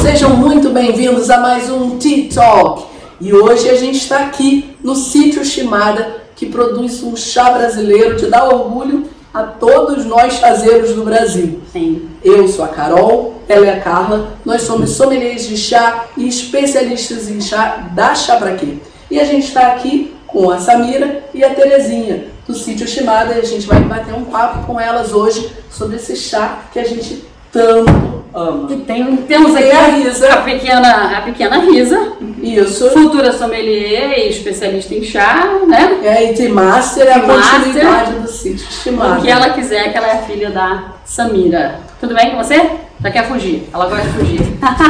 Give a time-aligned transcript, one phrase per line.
[0.00, 2.86] Sejam muito bem-vindos a mais um Tea Talk.
[3.20, 8.26] E hoje a gente está aqui no sítio Shimada, que produz um chá brasileiro que
[8.26, 11.60] dá orgulho a todos nós chazeiros do Brasil.
[11.70, 12.08] Sim.
[12.24, 17.28] Eu sou a Carol, ela é a Carla, nós somos sommeliers de chá e especialistas
[17.28, 18.78] em chá da Chá Pra Quê.
[19.10, 23.40] E a gente está aqui com a Samira e a Terezinha, do sítio Shimada, e
[23.40, 27.30] a gente vai bater um papo com elas hoje sobre esse chá que a gente
[27.52, 28.66] tanto ama.
[28.72, 30.32] E tem, temos aqui E a Risa.
[30.32, 32.12] a pequena, a pequena Risa,
[32.42, 32.90] Isso.
[32.90, 35.98] futura sommelier e especialista em chá, né?
[36.02, 37.60] E a IT Master é a Master.
[37.64, 39.18] continuidade do sítio Shimada.
[39.20, 41.80] O que ela quiser, que ela é a filha da Samira.
[42.00, 42.70] Tudo bem com você?
[43.02, 43.68] Já quer fugir?
[43.74, 44.40] Ela gosta de fugir.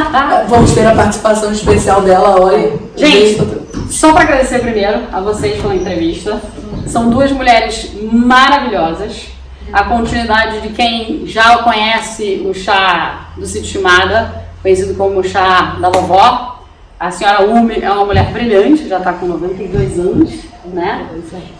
[0.47, 2.73] Vamos ter a participação especial dela, olha.
[2.95, 3.41] Gente,
[3.89, 6.39] Só para agradecer primeiro a vocês pela entrevista.
[6.87, 9.27] São duas mulheres maravilhosas.
[9.73, 15.77] A continuidade de quem já conhece o chá do Sítio Chimada, conhecido como o chá
[15.81, 16.63] da vovó.
[16.99, 20.31] A senhora Umi é uma mulher brilhante, já está com 92 anos,
[20.65, 21.09] né?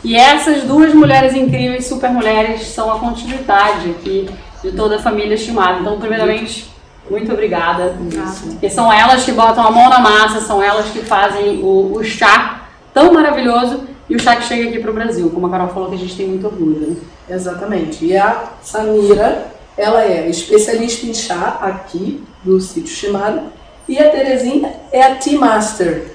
[0.03, 4.29] E essas duas mulheres incríveis, super mulheres, são a continuidade aqui
[4.61, 5.79] de toda a família Chimada.
[5.79, 6.71] Então, primeiramente,
[7.09, 7.95] muito obrigada.
[8.51, 12.03] Porque são elas que botam a mão na massa, são elas que fazem o, o
[12.03, 12.61] chá
[12.93, 15.29] tão maravilhoso e o chá que chega aqui para o Brasil.
[15.29, 16.79] Como a Carol falou, que a gente tem muito orgulho.
[16.79, 16.95] né?
[17.29, 18.05] Exatamente.
[18.05, 23.43] E a Samira, ela é especialista em chá aqui do sítio Shimada.
[23.87, 26.07] E a Terezinha é a Tea Master.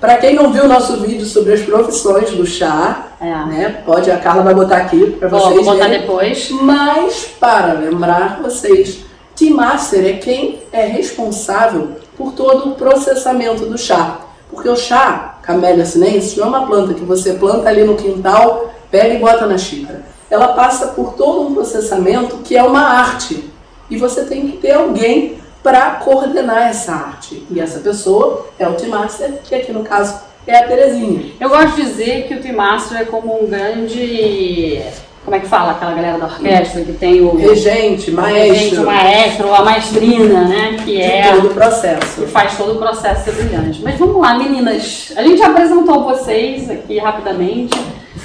[0.00, 3.24] Para quem não viu o nosso vídeo sobre as profissões do chá, É.
[3.46, 6.00] né, pode, a Carla vai botar aqui para vocês vou botar verem.
[6.02, 6.50] depois.
[6.50, 8.98] Mas, para lembrar vocês,
[9.34, 14.18] Tea Master é quem é responsável por todo o processamento do chá.
[14.50, 18.74] Porque o chá, Camellia sinensis, não é uma planta que você planta ali no quintal,
[18.90, 20.02] pega e bota na xícara.
[20.28, 23.48] Ela passa por todo um processamento que é uma arte.
[23.88, 27.46] E você tem que ter alguém para coordenar essa arte.
[27.48, 31.32] E essa pessoa é o Tea Master, que aqui no caso é a Terezinha.
[31.40, 34.80] Eu gosto de dizer que o Timaster é como um grande.
[35.26, 37.34] Como é que fala aquela galera da orquestra que tem o.
[37.34, 40.76] Regente, Gente, maestro, o maestro, a maestrina, né?
[40.84, 41.32] Que é.
[41.32, 42.20] todo o processo.
[42.20, 43.82] que faz todo o processo ser brilhante.
[43.82, 45.12] Mas vamos lá, meninas.
[45.16, 47.76] A gente apresentou vocês aqui rapidamente,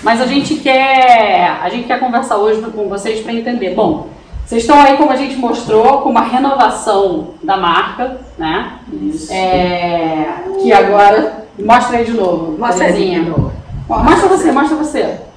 [0.04, 3.74] mas a gente quer, a gente quer conversar hoje com vocês para entender.
[3.74, 4.10] Bom,
[4.46, 8.74] vocês estão aí, como a gente mostrou, com uma renovação da marca, né?
[8.94, 9.34] Isso.
[9.34, 11.48] É, que agora.
[11.58, 12.60] Mostra aí de novo.
[12.60, 13.52] Mostra aí de novo.
[13.90, 15.31] Mostra você, mostra você.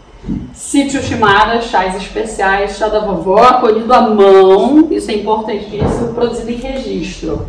[0.52, 6.56] Sítio Chimada, chás especiais, chá da vovó, colhido à mão, isso é importantíssimo, produzido em
[6.56, 7.46] registro.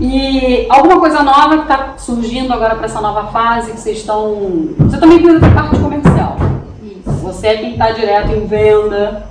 [0.00, 4.70] E alguma coisa nova que está surgindo agora para essa nova fase, que vocês estão.
[4.78, 6.36] Você também cuida da parte comercial.
[6.82, 7.10] Isso.
[7.18, 9.26] Você é quem está direto em venda,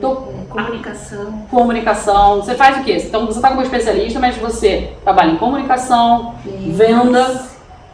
[0.00, 1.42] Tô- Comunicação.
[1.50, 2.36] comunicação.
[2.36, 3.02] Você faz o quê?
[3.04, 6.34] Então você está como especialista, mas você trabalha em comunicação,
[6.68, 7.42] venda,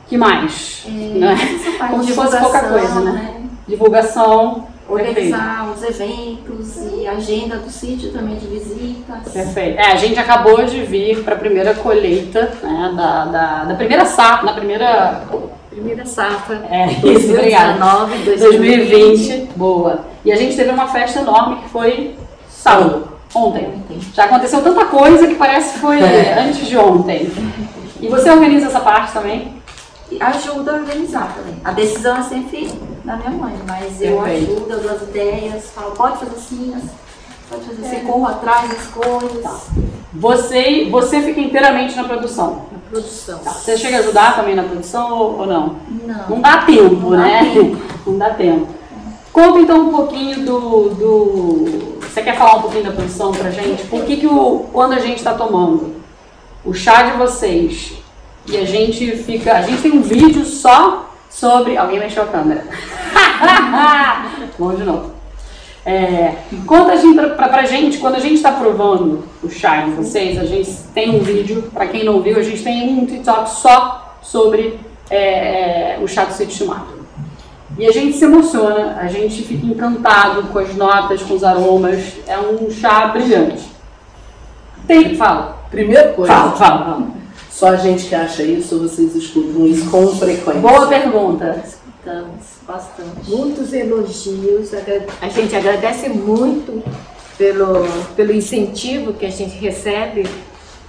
[0.06, 0.84] que mais?
[0.86, 1.32] Né?
[1.32, 3.33] Essa parte Como se fosse pouca coisa, né?
[3.66, 4.66] Divulgação.
[4.86, 5.08] Perfeito.
[5.08, 9.32] Organizar os eventos e agenda do sítio também de visitas.
[9.32, 9.78] Perfeito.
[9.78, 14.04] É, a gente acabou de vir para a primeira colheita, né, da, da, da primeira
[14.04, 15.22] safra, na primeira.
[15.70, 16.62] Primeira safra.
[16.70, 17.78] É, isso, obrigada.
[17.78, 19.48] 2019, 2020.
[19.56, 20.04] Boa.
[20.22, 22.14] E a gente teve uma festa enorme que foi
[22.50, 23.66] sábado, ontem.
[23.66, 24.00] Ontem.
[24.12, 26.40] Já aconteceu tanta coisa que parece que foi É.
[26.46, 27.30] antes de ontem.
[28.00, 29.54] E você organiza essa parte também?
[30.20, 31.56] Ajuda a organizar também.
[31.64, 32.70] A decisão é sempre
[33.04, 34.52] da minha mãe, mas eu Perfeito.
[34.52, 36.74] ajudo, eu dou as ideias, falo, pode fazer assim,
[37.50, 39.42] pode fazer assim, corro atrás das coisas.
[39.42, 39.60] Tá.
[40.14, 42.66] Você, você fica inteiramente na produção.
[42.72, 43.38] Na produção.
[43.40, 43.50] Tá.
[43.50, 45.76] Você chega a ajudar também na produção ou, ou não?
[46.06, 46.28] Não.
[46.30, 47.50] Não dá tempo, Não dá né?
[47.52, 47.82] tempo.
[48.06, 48.68] Não dá tempo.
[49.32, 51.98] Conta então um pouquinho do, do.
[52.00, 53.84] Você quer falar um pouquinho da produção pra gente?
[53.86, 55.96] Por que, que o, quando a gente está tomando
[56.64, 57.94] o chá de vocês
[58.46, 59.54] e a gente fica.
[59.54, 61.76] A gente tem um vídeo só sobre.
[61.76, 62.64] Alguém mexeu a câmera.
[64.58, 65.12] Vamos de novo.
[65.86, 66.36] É,
[66.66, 69.90] conta a gente, pra, pra, pra gente, quando a gente está provando o chá de
[69.90, 73.50] vocês, a gente tem um vídeo, pra quem não viu, a gente tem um TikTok
[73.50, 77.04] só sobre é, é, o chá do sítio Shimato.
[77.76, 82.14] E a gente se emociona, a gente fica encantado com as notas, com os aromas.
[82.26, 83.68] É um chá brilhante.
[84.86, 85.58] Tem, fala.
[85.70, 87.06] Primeira coisa, Fala, fala, fala.
[87.50, 90.60] Só a gente que acha isso, vocês escutam isso com frequência.
[90.60, 91.62] Boa pergunta.
[91.66, 93.30] Escutamos bastante.
[93.30, 94.70] muitos elogios.
[95.22, 96.82] A gente agradece muito
[97.38, 97.86] pelo,
[98.16, 100.26] pelo incentivo que a gente recebe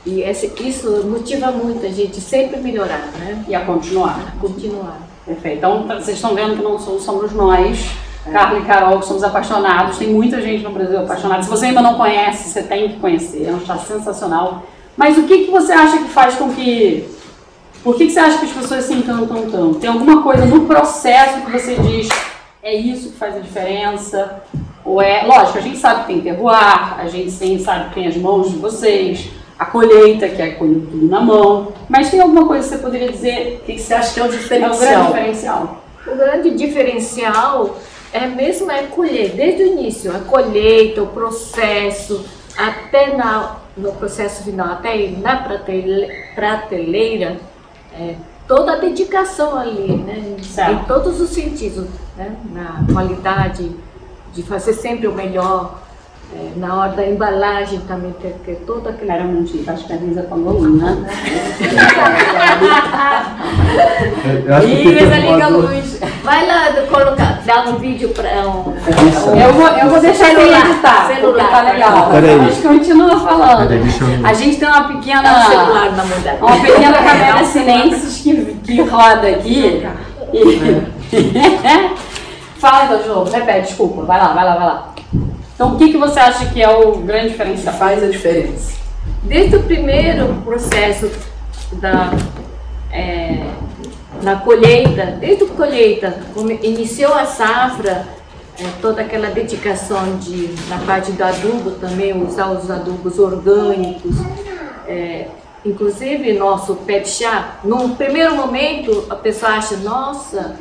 [0.05, 3.43] e esse- isso motiva muito a gente sempre melhorar, né?
[3.47, 4.35] E a continuar.
[4.39, 4.97] Continuar.
[5.25, 5.57] Perfeito.
[5.57, 7.85] Então, tá- vocês estão vendo que não somos, somos nós,
[8.31, 9.97] Carla e Carol, que somos apaixonados.
[9.97, 11.43] Tem muita gente no Brasil apaixonada.
[11.43, 13.45] Se você ainda não conhece, você tem que conhecer.
[13.47, 14.63] É um chá sensacional.
[14.97, 17.07] Mas o que, que você acha que faz com que.
[17.83, 19.75] Por que, que você acha que as pessoas se encantam tanto?
[19.75, 22.09] Tem alguma coisa no processo que você diz
[22.65, 24.41] é isso que faz a diferença?
[24.83, 25.23] Ou é.
[25.23, 28.49] Lógico, a gente sabe que tem terroir, a gente sim sabe que tem as mãos
[28.49, 31.73] de vocês, a colheita, que é colher tudo na mão.
[31.87, 34.23] Mas tem alguma coisa que você poderia dizer O que que você acha que é
[34.23, 34.77] o que é o diferencial?
[34.79, 35.83] grande diferencial?
[36.07, 37.77] O grande diferencial
[38.11, 42.25] é mesmo é colher, desde o início, a colheita, o processo,
[42.57, 47.37] até na, no processo final, até ir na pratele- prateleira,
[47.93, 48.15] é,
[48.47, 50.37] toda a dedicação ali, né?
[50.43, 50.71] Certo.
[50.71, 51.85] Em todos os sentidos,
[52.15, 52.35] né?
[52.51, 53.71] Na qualidade
[54.33, 55.81] de fazer sempre o melhor,
[56.33, 59.95] é, na hora da embalagem também ter, ter toda aquela Era um acho que a
[59.95, 61.05] Lisa falou um, né?
[64.61, 65.99] Que tem Lisa, liga a luz.
[66.23, 68.73] Vai lá colocar, dar um vídeo para um,
[69.39, 71.45] Eu vou, eu vou deixar ele editar, celular.
[71.45, 72.09] porque tá legal.
[72.09, 72.37] Peraí.
[72.37, 73.67] Mas continua falando.
[73.67, 76.39] Peraí, eu- A gente tem uma dar um pequena, celular na mão dela.
[76.41, 79.87] uma pequena camélia sinenses que, que roda aqui.
[80.33, 80.81] E...
[82.57, 84.01] Fala então de novo, repete, desculpa.
[84.03, 84.94] Vai lá, vai lá, vai lá.
[85.55, 87.73] Então o que, que você acha que é o grande diferencial?
[87.75, 88.75] faz a diferença.
[89.23, 91.09] Desde o primeiro processo
[91.73, 92.11] da
[92.91, 93.45] é,
[94.21, 98.05] na colheita, desde a colheita, como iniciou a safra,
[98.59, 104.15] é, toda aquela dedicação de na parte do adubo também, usar os adubos orgânicos,
[104.87, 105.27] é,
[105.65, 110.57] inclusive nosso de chá, num primeiro momento a pessoa acha, nossa,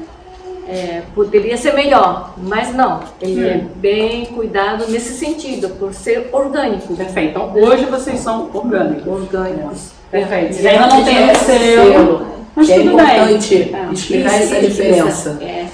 [0.69, 6.95] é, poderia ser melhor, mas não, ele é bem cuidado nesse sentido, por ser orgânico.
[6.97, 7.31] Perfeito.
[7.31, 9.07] Então hoje vocês são orgânicos.
[9.07, 9.91] Orgânicos.
[10.11, 10.55] Perfeito.
[10.55, 12.27] Você ainda não tem esse selo.
[12.57, 13.05] Mas é tudo bem.
[13.05, 13.93] importante É.
[13.93, 15.39] explicar Isso, essa isso, diferença.
[15.43, 15.67] É.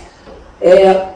[0.62, 1.06] É,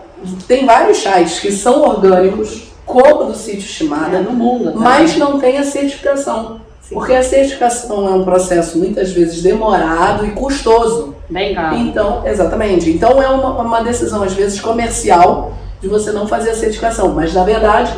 [0.46, 4.72] tem vários chás que são orgânicos, como do sítio Shimada, no mundo.
[4.72, 4.78] tá?
[4.78, 6.60] mas não tem a certificação.
[6.94, 11.16] Porque a certificação é um processo muitas vezes demorado e custoso.
[11.28, 11.76] Bem caro.
[11.76, 12.88] Então, exatamente.
[12.88, 17.08] Então é uma, uma decisão, às vezes, comercial de você não fazer a certificação.
[17.12, 17.92] Mas na verdade,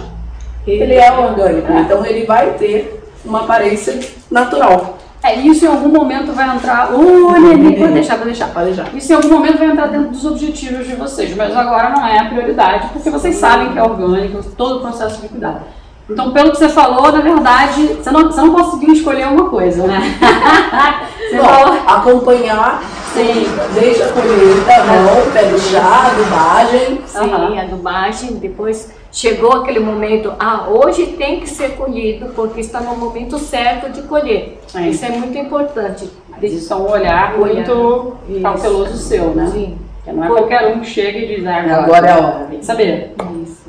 [0.67, 1.71] ele é orgânico.
[1.71, 1.81] É.
[1.83, 4.01] Então ele vai ter uma aparência
[4.31, 4.97] natural.
[5.23, 6.95] É, isso em algum momento vai entrar.
[6.95, 8.49] Ô, Nenê, vou deixar, vou deixar.
[8.49, 8.85] Pode já.
[8.95, 12.19] Isso em algum momento vai entrar dentro dos objetivos de vocês, mas agora não é
[12.19, 15.63] a prioridade, porque vocês sabem que é orgânico, todo o processo de cuidado.
[16.09, 19.87] Então, pelo que você falou, na verdade, você não, você não conseguiu escolher uma coisa,
[19.87, 20.01] né?
[21.31, 21.75] você falou.
[21.75, 22.81] Bom, acompanhar
[23.13, 23.47] Sim.
[23.75, 27.01] desde a colheita, mão, pé de chá, adubagem.
[27.07, 27.59] Sim, Aham.
[27.61, 33.39] adubagem, depois chegou aquele momento, ah, hoje tem que ser colhido porque está no momento
[33.39, 34.61] certo de colher.
[34.75, 34.89] É.
[34.89, 36.09] Isso é muito importante.
[36.29, 37.55] Mas Isso é um olhar Olhar.
[37.65, 38.43] muito Isso.
[38.43, 39.47] cauteloso seu, né?
[39.51, 42.17] Sim, Porque não é qualquer um que chega e diz, ah, agora, Agora é a
[42.17, 42.49] hora.
[42.63, 43.15] Saber.
[43.43, 43.66] isso.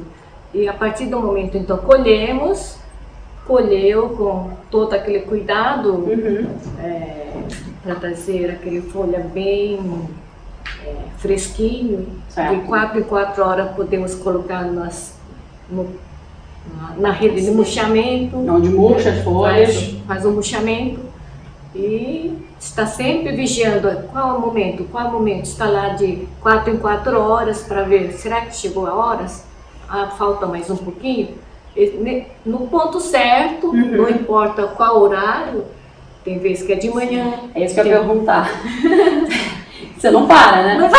[0.57, 2.77] E a partir do momento, então, colhemos,
[3.45, 6.47] colheu com todo aquele cuidado Uhum.
[7.83, 9.79] para trazer aquele folha bem
[10.83, 12.07] é, fresquinho.
[12.29, 12.55] Certo.
[12.55, 15.13] De quatro em quatro horas podemos colocar nas,
[15.69, 15.87] no-
[16.75, 18.35] na, na rede de murchamento.
[18.37, 19.75] Onde murcha as folhas.
[19.75, 20.99] Faz, faz o murchamento
[21.75, 25.45] e está sempre vigiando qual é o momento, qual é o momento.
[25.45, 29.45] Está lá de quatro em quatro horas para ver, será que chegou a horas?
[29.89, 31.29] Ah, falta mais um pouquinho.
[32.45, 33.97] No ponto certo, Uhum.
[33.97, 35.65] não importa qual horário,
[36.23, 37.33] tem vezes que é de manhã.
[37.55, 38.49] É isso que eu ia perguntar.
[39.97, 40.89] Você não para, né?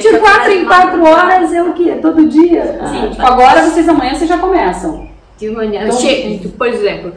[0.00, 1.98] De quatro em quatro horas é o quê?
[2.00, 2.80] Todo dia?
[2.90, 3.10] Sim.
[3.10, 5.06] Tipo, agora vocês amanhã vocês já começam.
[5.38, 5.84] De manhã.
[5.84, 7.12] Então- Che- por exemplo,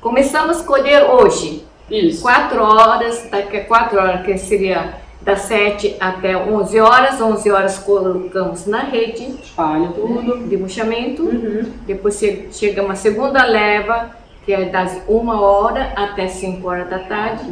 [0.00, 1.64] começamos a colher hoje.
[1.90, 2.22] Isso.
[2.22, 7.20] 4 horas, daqui a 4 horas, que seria das 7 até 11 horas.
[7.20, 10.48] 11 horas colocamos na rede Espalha tudo.
[10.48, 11.22] de murchamento.
[11.24, 11.72] Uhum.
[11.86, 14.10] Depois che- chega uma segunda leva,
[14.44, 17.44] que é das 1 hora até 5 horas da tarde.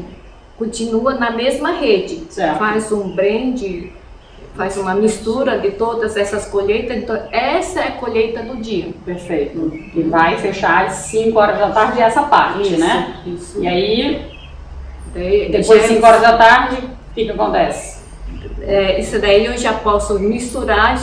[0.57, 2.25] Continua na mesma rede.
[2.31, 2.59] Certo.
[2.59, 3.93] Faz um blend,
[4.57, 6.97] faz uma mistura de todas essas colheitas.
[6.97, 8.89] Então, essa é a colheita do dia.
[9.05, 9.71] Perfeito.
[9.95, 13.15] E vai fechar às 5 horas da tarde essa parte, Isso, né?
[13.27, 13.63] Isso.
[13.63, 14.27] E aí,
[15.15, 16.79] Daí, depois de já- 5 horas da tarde,
[17.19, 17.99] que, que acontece?
[18.63, 20.97] É, isso daí eu já posso misturar,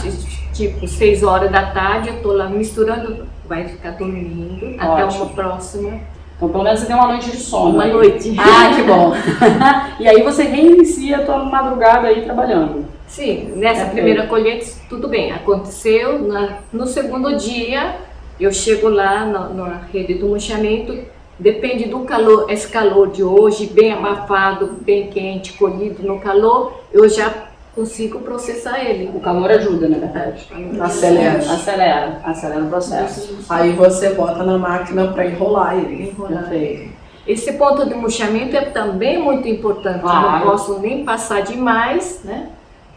[0.54, 5.26] tipo, 6 horas da tarde, eu tô lá misturando, vai ficar dormindo até Ótimo.
[5.26, 6.00] uma próxima,
[6.38, 7.76] Então, pelo menos você tem uma noite de sono.
[7.76, 8.36] uma noite.
[8.40, 9.14] Ah, que bom.
[10.00, 12.86] e aí você reinicia a tua madrugada aí trabalhando.
[13.08, 13.94] Sim, nessa Ok.
[13.94, 16.20] primeira colheita, tudo bem, aconteceu.
[16.28, 17.96] Na- no segundo dia,
[18.40, 20.98] eu chego lá na, na rede do murchamento,
[21.40, 27.08] depende do calor, esse calor de hoje, bem abafado, bem quente, colhido no calor, eu
[27.10, 27.32] já
[27.76, 29.12] consigo processar ele.
[29.14, 30.48] O calor ajuda, na verdade.
[30.80, 31.38] Acelera.
[31.40, 33.38] Acelera, acelera o processo.
[33.50, 36.10] Aí você bota na máquina para enrolar ele.
[36.10, 36.44] Enrolar.
[36.50, 36.94] Perfeito.
[37.28, 39.96] Esse ponto de murchamento é também muito importante.
[39.98, 40.46] Eu Claro.
[40.46, 42.50] não posso nem passar demais, né?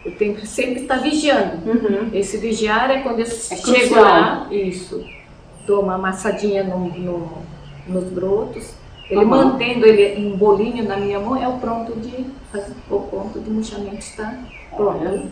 [0.04, 1.56] Eu tenho que sempre estar vigiando.
[1.68, 2.10] Uhum.
[2.12, 4.04] Esse vigiar é quando eu chego crucial.
[4.04, 5.02] lá, isso,
[5.66, 7.32] dou uma amassadinha no, no-
[7.88, 8.72] nos brotos.
[9.10, 9.28] Ele Uhum.
[9.28, 13.50] mantendo ele um bolinho na minha mão, é o pronto de fazer, o ponto de
[13.50, 14.34] murchamento está
[14.76, 14.98] pronto.
[15.00, 15.22] Olha.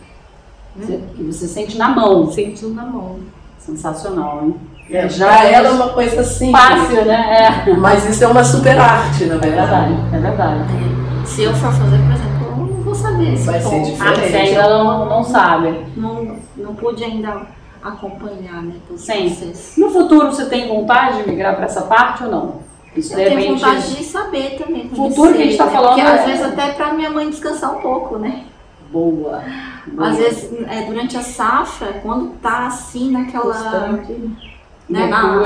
[0.76, 2.30] Você, e você sente na mão.
[2.30, 3.18] Sentindo na mão.
[3.58, 4.54] Sensacional, hein?
[4.90, 6.56] É, já era uma coisa simples.
[6.60, 7.64] Fácil, né?
[7.66, 7.72] É.
[7.74, 9.92] Mas isso é uma super arte, na É verdade.
[9.94, 10.64] verdade, é verdade.
[11.26, 14.00] Se eu for fazer, por exemplo, eu não vou saber esse Vai ser diferente.
[14.00, 15.84] Ah, você ainda não, não sabe.
[15.96, 17.42] Não, não pude ainda
[17.88, 19.52] acompanhar, né, o Sim.
[19.76, 22.66] No futuro você tem vontade de migrar para essa parte ou não?
[22.96, 23.60] Isso Eu tenho repente.
[23.60, 24.88] vontade de saber também.
[24.88, 25.72] Futuro que a gente tá né?
[25.72, 28.44] falando Porque é- às vezes até pra minha mãe descansar um pouco, né?
[28.90, 29.42] Boa.
[29.86, 30.08] boa.
[30.08, 33.52] Às vezes, é, durante a safra, quando tá assim naquela.
[33.52, 34.12] Constante.
[34.88, 35.44] Né, na,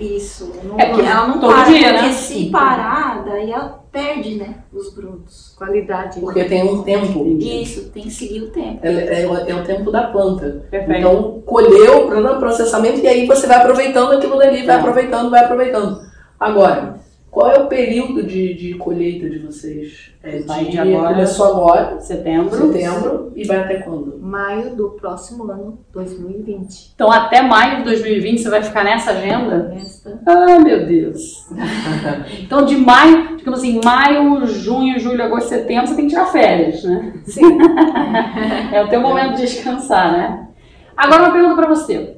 [0.00, 0.50] isso.
[0.64, 2.12] Não, É porque ela não todo para, dia, porque né?
[2.12, 4.56] se parar, daí ela perde, né?
[4.72, 5.54] Os brotos.
[5.56, 6.18] Qualidade.
[6.20, 7.24] Porque tem um tempo.
[7.38, 8.80] Isso, tem que seguir o tempo.
[8.82, 10.66] É, é o- é o tempo da planta.
[10.70, 10.98] Perfeito.
[10.98, 14.78] Então, colheu para processamento e aí você vai aproveitando aquilo dali, vai É.
[14.80, 16.00] aproveitando, vai aproveitando.
[16.38, 16.96] Agora,
[17.34, 20.12] qual é o período de, de colheita de vocês?
[20.22, 21.14] É Vai de de, agora.
[21.14, 22.72] Começou agora, Setembro.
[22.72, 24.20] setembro, e vai até quando?
[24.20, 26.92] Maio do próximo ano, 2020.
[26.94, 29.74] Então até maio de 2020 você vai ficar nessa agenda?
[29.76, 31.48] Esta Ah, meu Deus.
[32.40, 36.84] Então de maio, digamos assim, maio, junho, julho, agosto, setembro, você tem que tirar férias,
[36.84, 37.14] né?
[37.26, 37.58] Sim.
[38.72, 40.48] É o teu momento de descansar, né?
[40.96, 42.16] Agora uma pergunta pra você.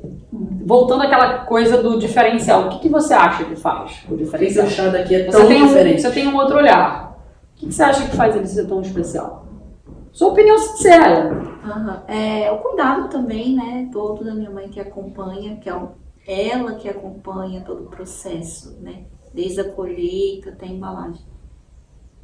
[0.67, 4.67] Voltando àquela coisa do diferencial, o que, que você acha que faz o diferencial?
[4.67, 6.03] o chá daqui é Você tão tem, um, diferente?
[6.03, 7.17] você tem um outro olhar.
[7.55, 9.47] O que, que você acha que faz ele ser tão especial?
[10.11, 11.31] Sua opinião sincera.
[11.65, 12.03] Aham.
[12.09, 13.89] É, o cuidado também, né?
[13.93, 15.91] Todo da minha mãe que acompanha, que é o-
[16.27, 19.05] ela que acompanha todo o processo, né?
[19.33, 21.25] Desde a colheita até a embalagem.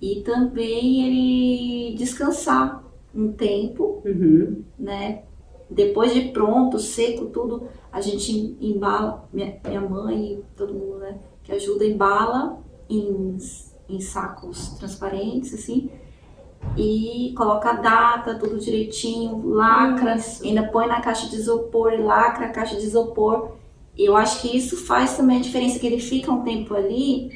[0.01, 2.83] E também ele descansar
[3.15, 4.65] um tempo, Uhum.
[4.79, 5.21] né?
[5.73, 11.19] Depois de pronto, seco, tudo, a gente embala, minha, minha mãe e todo mundo, né?
[11.43, 13.37] Que ajuda, embala em,
[13.89, 15.91] em sacos transparentes, assim,
[16.77, 22.47] e coloca a data, tudo direitinho, lacra, ainda põe na caixa de isopor, e lacra
[22.47, 23.53] a caixa de isopor.
[23.97, 27.31] Eu acho que isso faz também a diferença, que ele fica um tempo ali,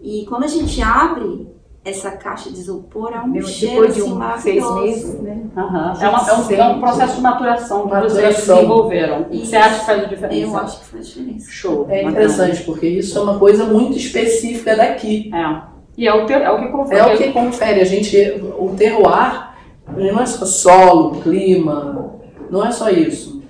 [0.00, 1.46] e quando a gente abre
[1.84, 4.74] essa caixa de isopor, é um Depois cheiro de assim, um, maravilhoso.
[4.82, 5.40] seis meses, né?
[5.56, 5.94] Aham.
[6.00, 9.24] É, uma- é um, é um processo de maturação que vocês desenvolveram.
[9.24, 10.46] Que você acha que faz a diferença?
[10.52, 11.50] Eu acho que faz diferença.
[11.50, 11.86] Show.
[11.90, 15.30] É interessante, porque isso é uma coisa muito específica daqui.
[15.34, 15.72] É.
[15.98, 17.00] E é o, te, é o que confere.
[17.00, 17.80] É o que confere.
[17.80, 18.16] A gente,
[18.58, 19.48] o terroir
[19.96, 22.14] não é só solo, clima,
[22.48, 23.42] não é só isso.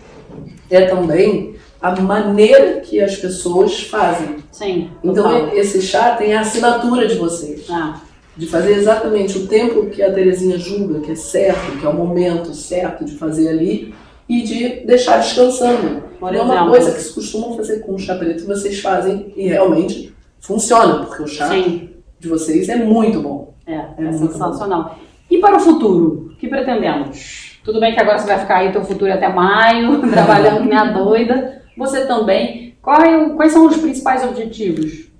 [0.70, 4.36] É também a maneira que as pessoas fazem.
[4.50, 4.90] Sim.
[5.04, 5.48] Então total.
[5.54, 7.66] esse chá tem a assinatura de vocês.
[7.70, 8.00] Ah,
[8.36, 11.94] De fazer exatamente o tempo que a Terezinha julga que é certo, que é o
[11.94, 13.94] momento certo de fazer ali,
[14.28, 16.04] e de deixar descansando.
[16.18, 19.48] por é uma coisa que se costumam fazer com o chá preto, vocês fazem e
[19.48, 21.90] realmente funciona, porque o chá Sim.
[22.18, 23.54] de vocês é muito bom.
[23.66, 24.98] É, é, É sensacional.
[25.30, 27.60] E para o futuro, o que pretendemos?
[27.64, 30.68] Tudo bem que agora você vai ficar aí teu futuro é até maio, trabalhando que
[30.68, 31.62] nem a doida.
[31.76, 32.74] Você também.
[32.82, 35.11] Qual é quais são os principais objetivos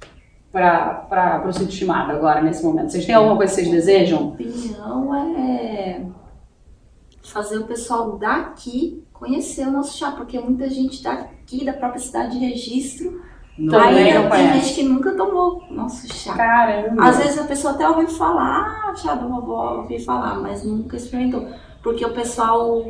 [0.53, 2.93] para o sítio estimado agora, nesse momento?
[2.93, 4.29] Vocês têm alguma coisa que vocês desejam?
[4.29, 6.03] opinião é
[7.23, 12.39] fazer o pessoal daqui conhecer o nosso chá, porque muita gente daqui da própria cidade
[12.39, 13.23] de registro
[13.57, 14.61] Também ainda não tem conhece.
[14.61, 16.35] gente que nunca tomou nosso chá.
[16.35, 17.03] Caramba!
[17.03, 20.97] Às vezes a pessoa até ouviu falar, ah, chá da vovó, ouvi falar, mas nunca
[20.97, 21.47] experimentou.
[21.83, 22.85] Porque o pessoal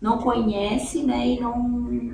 [0.00, 2.07] não conhece, né, e não.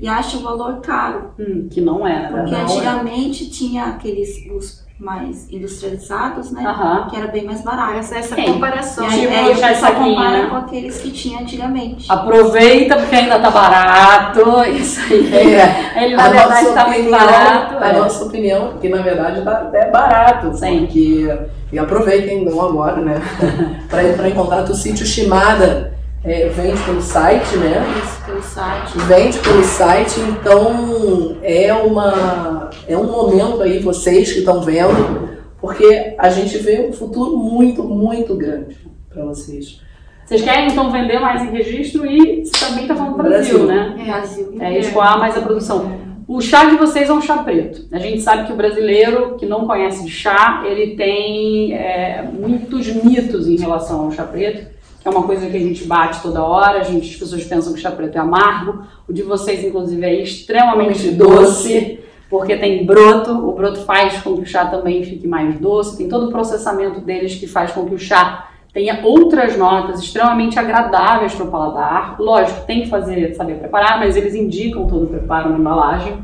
[0.00, 1.30] E acha o valor caro.
[1.38, 2.62] Hum, que não é, Porque né?
[2.62, 6.64] antigamente tinha aqueles os mais industrializados, né?
[6.66, 7.06] Aham.
[7.08, 7.98] Que era bem mais barato.
[7.98, 8.54] Essa, essa Sim.
[8.54, 9.08] comparação.
[9.08, 10.46] E aí, Tipo, o já saquinho, compara né?
[10.50, 12.10] com aqueles que tinha antigamente.
[12.10, 14.40] Aproveita porque ainda tá barato.
[14.70, 15.28] Isso aí.
[15.98, 17.76] É, Ele na verdade nossa tá muito opinião- barato.
[17.84, 17.92] A é.
[17.92, 20.56] nossa opinião, que na verdade tá até barato.
[20.56, 20.80] Sim.
[20.86, 21.38] Porque,
[21.72, 23.22] e aproveitem então agora, né?
[23.88, 27.84] para entrar em contato, o sítio Shimada é, vende pelo site, né?
[28.02, 28.98] Isso, pelo site.
[28.98, 35.28] Vende pelo site, então é uma é um momento aí vocês que estão vendo,
[35.60, 38.76] porque a gente vê um futuro muito, muito grande
[39.08, 39.80] para vocês.
[40.24, 43.96] Vocês querem então vender mais em registro e também tá falando do Brasil, Brasil.
[43.96, 44.04] né?
[44.04, 44.56] Brasil.
[44.60, 46.08] É escoar mais a produção.
[46.28, 47.88] O chá de vocês é um chá preto.
[47.90, 52.86] A gente sabe que o brasileiro que não conhece de chá, ele tem é, muitos
[52.88, 54.77] mitos em relação ao chá preto,
[55.08, 57.80] é uma coisa que a gente bate toda hora, a gente, as pessoas pensam que
[57.80, 58.82] chá preto é amargo.
[59.08, 63.32] O de vocês, inclusive, é extremamente doce, porque tem broto.
[63.32, 65.96] O broto faz com que o chá também fique mais doce.
[65.96, 70.58] Tem todo o processamento deles que faz com que o chá tenha outras notas extremamente
[70.58, 72.16] agradáveis para o paladar.
[72.20, 76.22] Lógico, tem que fazer, saber preparar, mas eles indicam todo o preparo na embalagem.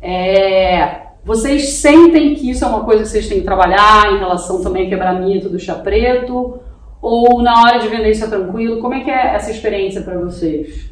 [0.00, 4.62] É, vocês sentem que isso é uma coisa que vocês têm que trabalhar em relação
[4.62, 6.60] também ao quebramento do chá preto?
[7.00, 8.80] Ou na hora de vender isso é tranquilo?
[8.80, 10.90] Como é que é essa experiência para vocês?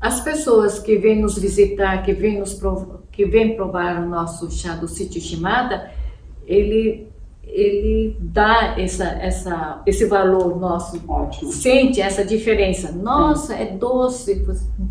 [0.00, 3.00] As pessoas que vêm nos visitar, que vêm, nos prov...
[3.10, 5.90] que vêm provar o nosso chá do sítio Shimada,
[6.46, 7.08] ele,
[7.42, 11.02] ele dá essa, essa, esse valor nosso.
[11.08, 11.50] Ótimo.
[11.50, 12.92] Sente essa diferença.
[12.92, 14.46] Nossa, é doce,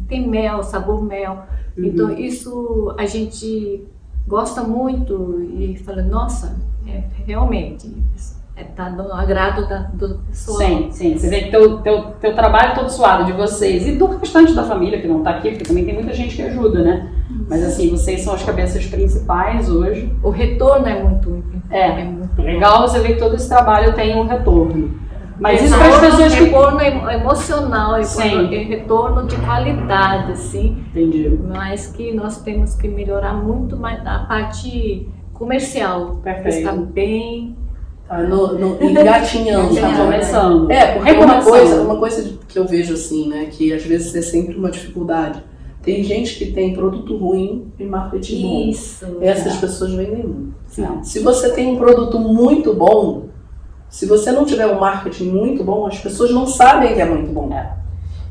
[0.10, 1.44] tem mel, sabor mel.
[1.78, 1.86] Uhum.
[1.86, 3.86] Então, isso a gente
[4.28, 7.90] gosta muito e fala, nossa, é, realmente,
[8.58, 10.58] está no agrado da, do pessoal.
[10.58, 11.18] Sim, sim.
[11.18, 14.64] Você vê que teu, teu, teu trabalho todo suado de vocês e do restante da
[14.64, 17.12] família que não está aqui, porque também tem muita gente que ajuda, né?
[17.50, 20.12] Mas assim, vocês são as cabeças principais hoje.
[20.24, 24.26] O retorno é muito, É, muito legal você ver que todo esse trabalho tem um
[24.26, 25.06] retorno.
[25.40, 26.44] Mas É, isso para as pessoas que.
[26.46, 28.56] retorno emo- emocional, é Sim.
[28.56, 31.40] é retorno de qualidade, assim, Entendi.
[31.48, 36.16] mas que nós temos que melhorar muito mais na parte comercial.
[36.24, 36.58] Perfeito.
[36.58, 37.56] Está bem.
[38.08, 39.76] Tá no, no, engatinhando.
[39.76, 39.98] Tá né?
[39.98, 40.72] começando.
[40.72, 41.50] É, porque uma Recomeçando.
[41.50, 45.44] coisa, uma coisa que eu vejo assim, né, que às vezes é sempre uma dificuldade.
[45.82, 48.70] Tem gente que tem produto ruim e marketing bom.
[48.70, 49.06] Isso.
[49.22, 50.54] Essas pessoas vendem muito.
[50.78, 51.04] Não.
[51.04, 53.28] Se você tem um produto muito bom,
[53.90, 57.32] se você não tiver um marketing muito bom, as pessoas não sabem que é muito
[57.32, 57.54] bom.
[57.54, 57.74] É.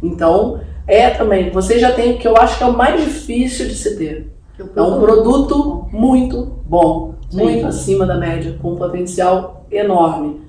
[0.03, 3.67] Então, é também, você já tem o que eu acho que é o mais difícil
[3.69, 4.33] de se ter.
[4.59, 7.43] É um produto muito bom, Sim.
[7.43, 10.41] muito acima da média, com um potencial enorme.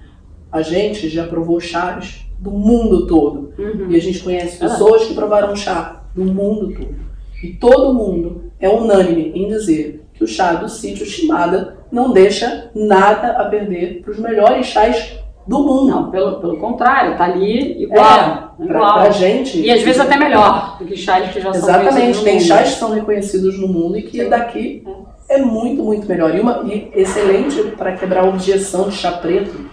[0.51, 3.53] A gente já provou chás do mundo todo.
[3.57, 3.87] Uhum.
[3.89, 6.95] E a gente conhece pessoas que provaram chá do mundo todo.
[7.43, 12.71] E todo mundo é unânime em dizer que o chá do sítio Shimada não deixa
[12.73, 15.89] nada a perder para os melhores chás do mundo.
[15.89, 18.55] Não, pelo, pelo contrário, tá ali igual.
[18.59, 18.93] É, igual.
[18.95, 19.61] pra gente.
[19.61, 22.39] E às vezes até melhor do que chás que já são Exatamente, conhecidos no tem
[22.39, 26.33] chás que são reconhecidos no mundo e que daqui é muito, muito melhor.
[26.35, 29.65] E, uma, e excelente para quebrar a objeção de chá preto,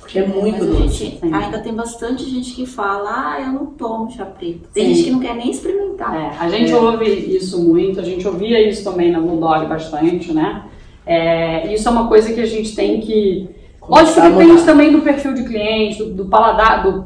[0.00, 0.88] porque é muito Mas doce.
[1.04, 4.68] gente, ainda tem bastante gente que fala, ah, eu não tomo chá preto.
[4.72, 4.94] Tem Sim.
[4.94, 6.14] gente que não quer nem experimentar.
[6.14, 6.76] É, a gente É.
[6.76, 10.62] ouve isso muito, a gente ouvia isso também na Bulldog bastante, né?
[11.06, 13.48] É, isso é uma coisa que a gente tem que.
[13.86, 17.04] Lógico que depende também do perfil de cliente, do, do paladar, do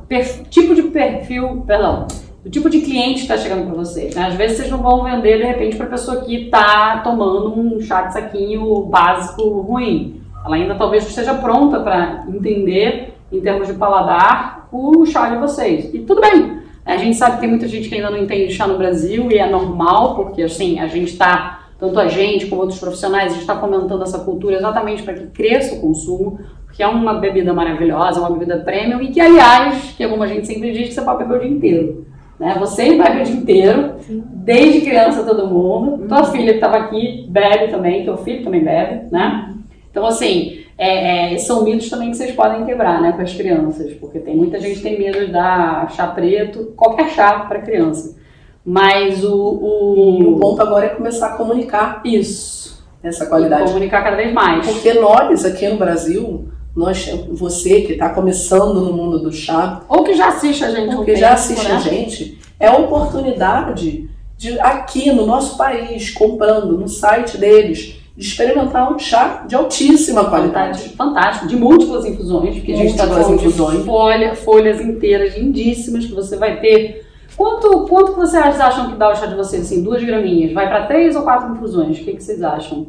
[0.48, 2.06] tipo de perfil, perdão,
[2.44, 4.14] do tipo de cliente que está chegando para vocês.
[4.14, 4.26] Né?
[4.26, 8.02] Às vezes vocês não vão vender de repente para pessoa que está tomando um chá
[8.02, 10.20] de saquinho básico ruim.
[10.44, 15.36] Ela ainda talvez não esteja pronta para entender, em termos de paladar, o chá de
[15.36, 15.92] vocês.
[15.92, 16.58] E tudo bem.
[16.84, 19.36] A gente sabe que tem muita gente que ainda não entende chá no Brasil e
[19.36, 23.42] é normal, porque assim, a gente está, tanto a gente como outros profissionais, a gente
[23.42, 28.20] está fomentando essa cultura exatamente para que cresça o consumo, porque é uma bebida maravilhosa,
[28.20, 31.24] uma bebida premium e que, aliás, que como a gente sempre diz, que você pode
[31.24, 32.06] beber o dia inteiro.
[32.38, 32.56] Né?
[32.58, 36.06] Você bebe o dia inteiro, desde criança todo mundo.
[36.06, 39.54] Tua filha que estava aqui bebe também, teu filho também bebe, né?
[39.90, 43.92] Então, assim, é, é, são mitos também que vocês podem quebrar, né, com as crianças,
[43.94, 48.16] porque tem muita gente que tem medo de dar chá preto, qualquer chá para criança.
[48.64, 50.38] Mas o, E o o...
[50.38, 52.84] ponto agora é começar a comunicar Isso.
[53.02, 53.72] essa qualidade.
[53.72, 54.66] Comunicar cada vez mais.
[54.66, 60.04] Porque nós, aqui no Brasil, nós, você que está começando no mundo do chá, Ou
[60.04, 60.94] que já assiste a gente.
[60.94, 61.74] porque tempo, já assiste né?
[61.74, 68.24] a gente, é a oportunidade de aqui no nosso país, comprando no site deles, de
[68.24, 70.90] experimentar um chá de altíssima qualidade.
[70.90, 73.84] Fantástico, de múltiplas infusões, porque a gente está Múltiplas infusões.
[73.84, 77.06] folha, folhas inteiras, lindíssimas, que você vai ter.
[77.36, 79.62] Quanto, quanto que vocês acham que dá o chá de vocês?
[79.62, 80.52] Assim, duas graminhas?
[80.52, 81.98] Vai para três ou quatro infusões?
[81.98, 82.88] O que, que vocês acham?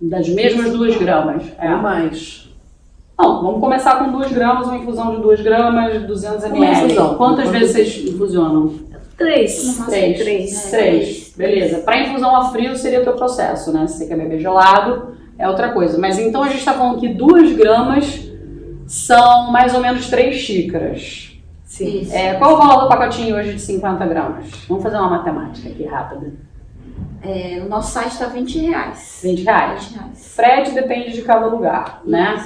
[0.00, 1.42] Das mesmas duas gramas?
[1.58, 1.70] É.
[1.74, 2.47] Ou mais.
[3.18, 6.84] Não, vamos começar com duas gramas, uma infusão de duas gramas, 200 Uma ml.
[6.86, 7.14] infusão.
[7.16, 8.72] Quantas Uma vezes vocês infusionam?
[9.16, 9.82] Três.
[9.86, 10.18] Três.
[10.18, 10.70] três.
[10.70, 11.34] Três.
[11.36, 11.78] Beleza.
[11.78, 13.86] Para infusão a frio seria o teu processo, né?
[13.88, 15.98] Se você quer beber gelado, é outra coisa.
[15.98, 18.30] Mas então a gente está falando que duas gramas
[18.86, 21.32] são mais ou menos três xícaras.
[21.64, 22.02] Sim.
[22.02, 22.14] Isso.
[22.14, 24.46] É, qual o valor do pacotinho hoje de 50 gramas?
[24.68, 26.32] Vamos fazer uma matemática aqui rápida.
[27.22, 29.20] É, o nosso site está 20 reais.
[29.24, 29.84] 20 reais.
[29.86, 30.32] 20 reais.
[30.36, 32.36] Frete depende de cada lugar, né?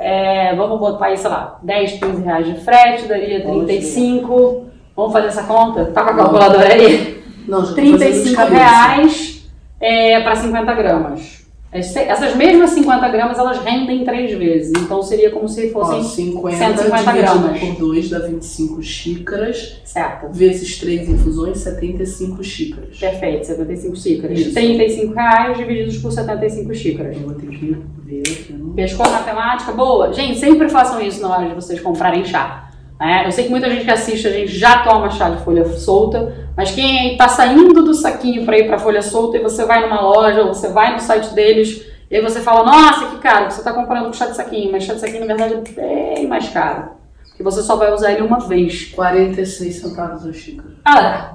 [0.00, 4.66] É, vamos botar aí, sei lá, 10, 15 reais de frete, daria Pode 35.
[4.96, 5.84] Vamos fazer essa conta?
[5.86, 7.22] Tá com a calculadora aí?
[7.46, 8.64] Não, já tô fazendo de 35 cabeça.
[8.64, 11.39] reais é, para 50 gramas.
[11.72, 14.72] Esse- Essas mesmas 50 gramas, elas rendem três vezes.
[14.76, 17.60] Então seria como se Ó, fossem 50 150 dividido gramas.
[17.60, 20.32] por 2 dá 25 xícaras, certo.
[20.32, 22.98] vezes 3 infusões, 75 xícaras.
[22.98, 24.38] Perfeito, 75 xícaras.
[24.40, 24.52] Isso.
[24.54, 27.16] 35 reais divididos por 75 xícaras.
[27.16, 28.54] Eu vou ter que ver aqui.
[28.74, 29.72] Pescou a matemática?
[29.72, 30.12] Boa.
[30.12, 32.69] Gente, sempre façam isso na hora de vocês comprarem chá.
[33.00, 33.22] Né?
[33.26, 36.32] eu sei que muita gente que assiste, a gente já toma chá de folha solta,
[36.56, 39.80] mas quem aí tá saindo do saquinho para ir para folha solta e você vai
[39.80, 43.50] numa loja, ou você vai no site deles, e aí você fala, nossa, que caro,
[43.50, 46.48] você tá comprando chá de saquinho, mas chá de saquinho na verdade é bem mais
[46.50, 46.90] caro.
[47.28, 48.92] Porque você só vai usar ele uma vez.
[48.94, 50.68] 46 centavos a xícara.
[50.84, 51.32] Ah,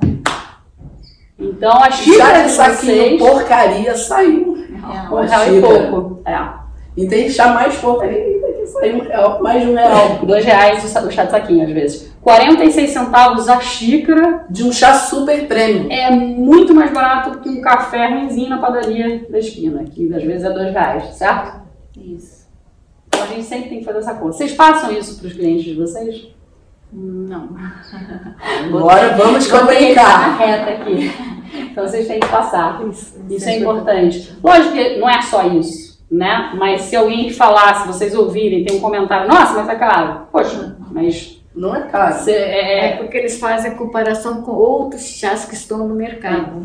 [1.39, 4.57] então a Chá xícara de de saquinho vocês, porcaria saiu.
[5.09, 6.21] um uma real e pouco.
[6.25, 6.49] É.
[6.95, 10.19] E tem chá mais porcaria que saiu um real, mais de um real.
[10.23, 12.15] Dois reais o chá de saquinho, às vezes.
[12.21, 15.87] 46 centavos a xícara De um chá super premium.
[15.91, 20.43] é muito mais barato que um café ruimzinho na padaria da esquina, que às vezes
[20.43, 21.61] é dois reais, certo?
[21.97, 22.45] Isso.
[23.07, 24.33] Então a gente sempre tem que fazer essa conta.
[24.33, 26.27] Vocês passam isso para os clientes de vocês?
[26.91, 27.49] Não.
[28.65, 30.37] Agora vamos complicar.
[30.37, 31.11] reta aqui.
[31.71, 32.81] Então vocês têm que passar.
[32.87, 34.35] Isso, Isso é importante.
[34.43, 36.53] Lógico que não é só isso, né?
[36.57, 40.27] Mas se alguém falar, se vocês ouvirem, tem um comentário, nossa, mas é caro.
[40.31, 42.13] Poxa, mas Não é caro.
[42.15, 46.61] você é, É porque eles fazem comparação com outros chás que estão no mercado.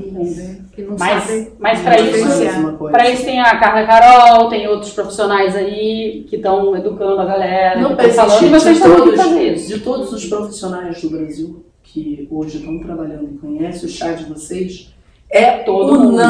[0.73, 2.93] Que não Mas, sabem mas para isso, mesma coisa.
[2.97, 7.81] para isso tem a Carla Carol, tem outros profissionais aí que estão educando a galera,
[7.81, 9.69] Não que estão falando, e existe vocês de todos, isso.
[9.69, 14.25] de todos os profissionais do Brasil que hoje estão trabalhando e conhecem o chá de
[14.25, 14.95] vocês,
[15.29, 16.21] é Todo mundo.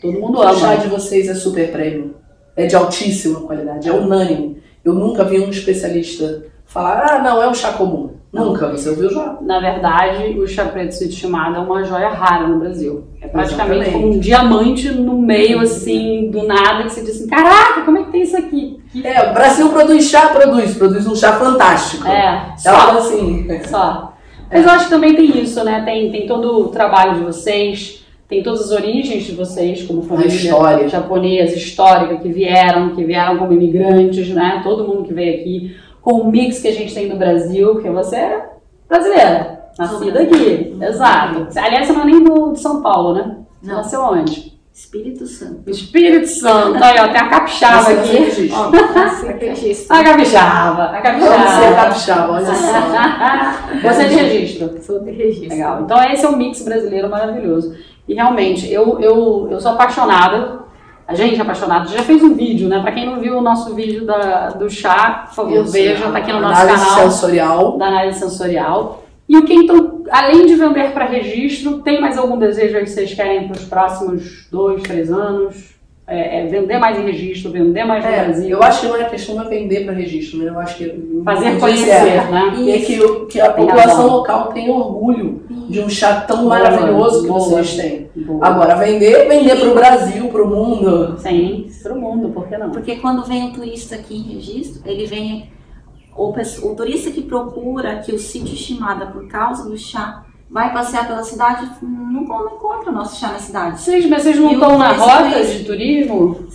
[0.00, 0.76] Todo mundo o chá ama.
[0.76, 2.12] de vocês é super premium.
[2.56, 4.62] É de altíssima qualidade, é unânime.
[4.84, 8.18] Eu nunca vi um especialista falar, ah, não, é um chá comum.
[8.32, 9.38] Nunca, você ouviu já?
[9.40, 13.04] Na verdade, o chá preto suíte estimado é uma joia rara no Brasil.
[13.22, 17.82] É praticamente como um diamante no meio, assim, do nada, que você diz assim, caraca,
[17.82, 18.82] como é que tem isso aqui?
[19.02, 22.06] É, o Brasil produz chá, produz, produz um chá fantástico.
[22.06, 22.98] É, só.
[22.98, 24.12] assim, Só.
[24.50, 25.82] Mas eu acho que também tem isso, né?
[25.84, 27.97] Tem, tem todo o trabalho de vocês,
[28.28, 30.88] tem todas as origens de vocês, como família história.
[30.88, 34.60] japonesa, histórica, que vieram, que vieram como imigrantes, né?
[34.62, 37.88] Todo mundo que veio aqui, com o mix que a gente tem no Brasil, porque
[37.90, 38.46] você é
[38.88, 40.76] brasileira, nascida aqui.
[40.80, 41.46] Exato.
[41.58, 43.36] Aliás, você não é nem do, de São Paulo, né?
[43.62, 43.76] Você Não.
[43.76, 44.58] nasceu onde?
[44.72, 45.68] Espírito Santo.
[45.68, 46.82] Espírito Santo.
[46.84, 48.16] Aí, ó, tem a capixaba você aqui.
[48.16, 48.54] existe.
[48.54, 48.70] Ó,
[49.40, 49.96] registro.
[49.96, 50.82] A capixaba.
[50.84, 51.74] A Vamos ser capixaba.
[51.74, 53.78] capixaba, olha só.
[53.88, 54.82] Você é de registro.
[54.82, 55.48] Sou de registro.
[55.48, 55.82] Legal.
[55.82, 57.74] Então esse é um mix brasileiro maravilhoso.
[58.08, 60.60] E realmente, eu, eu, eu sou apaixonada.
[61.06, 61.88] A gente é apaixonada.
[61.88, 62.80] Já fez um vídeo, né?
[62.80, 66.10] Pra quem não viu o nosso vídeo da, do chá, por favor, veja.
[66.10, 67.78] Tá aqui no nosso análise canal sensorial.
[67.78, 69.04] da análise sensorial.
[69.28, 72.90] E o que então, além de vender para registro, tem mais algum desejo aí que
[72.90, 75.77] vocês querem para os próximos dois, três anos?
[76.10, 78.48] É, é vender mais em registro, vender mais no É, Brasil?
[78.48, 80.48] eu acho que não é questão de vender para registro, né?
[80.48, 82.30] Eu acho que Fazer Isso conhecer, é.
[82.30, 82.54] né?
[82.56, 84.16] E é que, o- que a Tem população razão.
[84.16, 87.40] local tem orgulho de um chá tão Boa, maravilhoso que boa.
[87.40, 88.08] vocês têm.
[88.24, 88.46] Boa.
[88.46, 91.18] Agora, vender, vender para o Brasil, para o mundo.
[91.18, 92.70] Sim, para o mundo, por que não?
[92.70, 95.50] Porque quando vem um turista aqui em registro, ele vem.
[96.16, 101.06] O, o turista que procura aqui o sítio estimada por causa do chá, vai passear
[101.06, 102.22] pela cidade, não, não
[102.54, 103.80] encontra o nosso chá na cidade.
[103.80, 106.46] Vocês, mas vocês não E estão na rota mês- de turismo?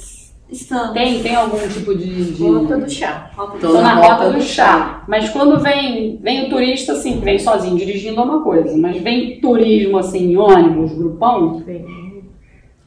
[0.50, 0.92] Estamos.
[0.94, 2.26] Tem, tem algum tipo de.
[2.34, 2.44] de...
[2.44, 3.32] Conta do chá.
[3.36, 5.04] Tô Estão na rota rota do do chá.
[5.08, 8.78] Mas quando vem, vem o turista, assim, que vem sozinho, dirigindo é uma coisa.
[8.78, 11.64] Mas vem turismo, assim, em ônibus, grupão,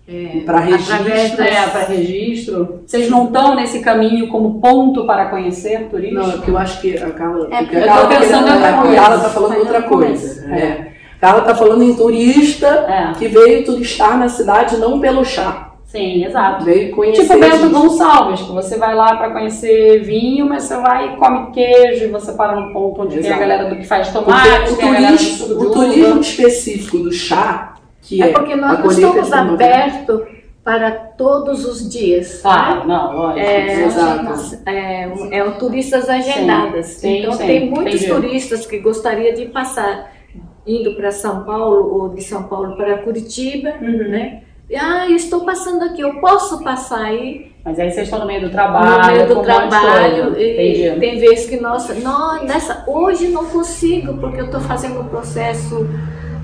[0.09, 1.05] É, Para registro.
[1.05, 2.83] das- é, para registro.
[2.87, 6.21] Vocês não estão nesse caminho como ponto para conhecer turismo?
[6.21, 7.49] Não, é porque eu acho que a Carla.
[7.51, 8.97] É, porque eu a tá pensando em outra a coisa.
[8.97, 10.43] Carla tá falando outra coisa.
[10.45, 10.55] começo.
[10.55, 10.93] É.
[11.21, 15.73] Carla tá falando em turista É, que veio turistar na cidade não pelo chá.
[15.85, 16.65] sim, exato.
[16.65, 17.23] Veio conhecer.
[17.23, 17.71] Tipo Bento.
[17.71, 22.09] Gonçalves, que você vai lá para conhecer vinho, mas você vai e come queijo e
[22.09, 23.41] você para no ponto onde tem a Exato.
[23.41, 28.29] galera do que faz tomate, o do turismo, o turismo específico do chá, que é,
[28.29, 30.21] É porque nós não estamos abertos
[30.63, 32.41] para todos os dias.
[32.43, 33.39] Claro, não, lógico.
[33.47, 34.59] É, Exato.
[34.67, 36.87] é, é o turistas agendadas.
[36.87, 38.13] Sim, então sim, tem muitos entendi.
[38.13, 40.11] turistas que gostariam de passar
[40.67, 44.09] indo para São Paulo ou de São Paulo para Curitiba, Uhum.
[44.09, 44.43] né?
[44.77, 48.41] Ah, eu estou passando aqui, eu posso passar aí Mas aí vocês estão no meio
[48.41, 50.37] do trabalho, no meio do um trabalho.
[50.41, 50.53] E
[50.93, 51.01] Entendi.
[51.01, 55.89] tem vezes que nossa, não, nessa hoje não consigo porque eu estou fazendo o processo.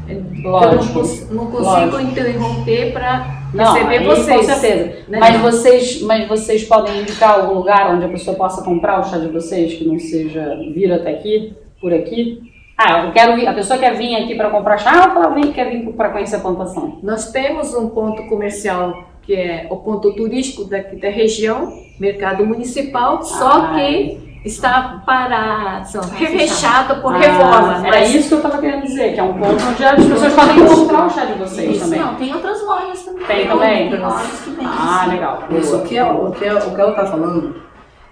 [0.08, 0.92] Eu não, Lógico.
[0.94, 2.00] cons- não consigo Lógico.
[2.00, 4.36] interromper para Não, receber vocês.
[4.46, 4.84] Com certeza.
[5.08, 5.18] né?
[5.18, 9.18] Mas vocês, mas vocês podem indicar algum lugar onde a pessoa possa comprar o chá
[9.18, 12.51] de vocês que não seja vir até aqui, por aqui?
[12.76, 15.52] Ah, eu quero vir, a pessoa quer vir aqui para comprar chá ou ela vem,
[15.52, 16.98] quer vir para conhecer a plantação?
[17.02, 23.22] Nós temos um ponto comercial que é o ponto turístico daqui da região, mercado municipal,
[23.22, 23.74] só Ah.
[23.74, 27.86] que está parado, fechado por Ah, reforma.
[27.86, 30.32] Era mas- isso que eu tava querendo dizer, que é um ponto onde as pessoas
[30.32, 32.00] podem encontrar o chá de vocês Isso, também.
[32.00, 33.24] não, tem outras lojas também.
[33.26, 33.90] Tem também?
[33.90, 34.66] Tem lojas que vendem.
[34.66, 35.44] Ah, legal.
[35.52, 37.54] Isso, o que, é- o, que, é- o que ela está falando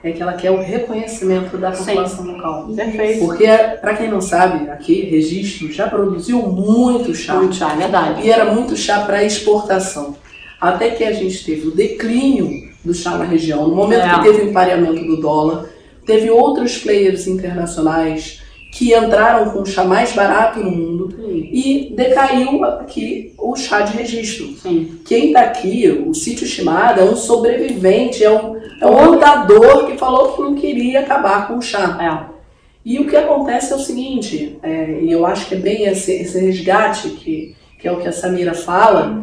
[0.03, 1.85] é que ela quer o reconhecimento da Sim.
[1.85, 2.69] população local.
[2.75, 3.27] Perfeito.
[3.27, 3.47] Porque,
[3.81, 7.35] para quem não sabe, aqui, Registro já produziu muito chá.
[7.35, 8.23] Muito chá, é verdade.
[8.27, 10.17] E era muito chá para exportação.
[10.61, 13.69] Até que a gente teve o declínio do chá na região.
[13.69, 14.15] No momento É.
[14.15, 15.67] que teve o empareamento do dólar,
[16.07, 18.40] teve outros players internacionais
[18.71, 23.97] que entraram com o chá mais barato no mundo e decaiu aqui o chá de
[23.97, 24.47] registro.
[24.55, 25.01] Sim.
[25.05, 29.99] Quem está aqui, o sítio Shimada, é um sobrevivente, é um, é um lutador que
[29.99, 31.99] falou que não queria acabar com o chá.
[32.01, 32.31] É.
[32.85, 36.13] E o que acontece é o seguinte, é, e eu acho que é bem esse,
[36.13, 39.23] esse resgate que, que é o que a Samira fala,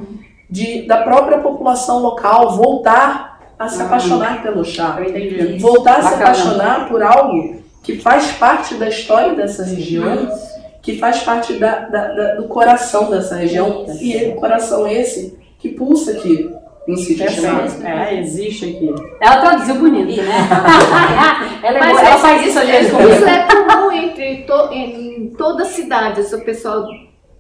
[0.49, 3.86] de, da própria população local voltar a se Uhum.
[3.88, 4.99] apaixonar pelo chá.
[5.60, 7.57] Voltar a se apaixonar por algo
[7.88, 10.30] que faz parte da história dessa região,
[10.82, 15.39] que faz parte da, da- da- do coração dessa região, e é o coração esse
[15.58, 16.54] que pulsa aqui
[16.86, 17.26] no sítio.
[17.26, 17.86] Perfeito.
[17.88, 18.93] É, existe aqui.
[19.21, 20.34] Ela traduziu bonito, né?
[21.63, 23.13] ela, é Mas boa, ela é- faz isso comigo.
[23.13, 26.86] Isso é comum entre to, em toda a cidade, o pessoal,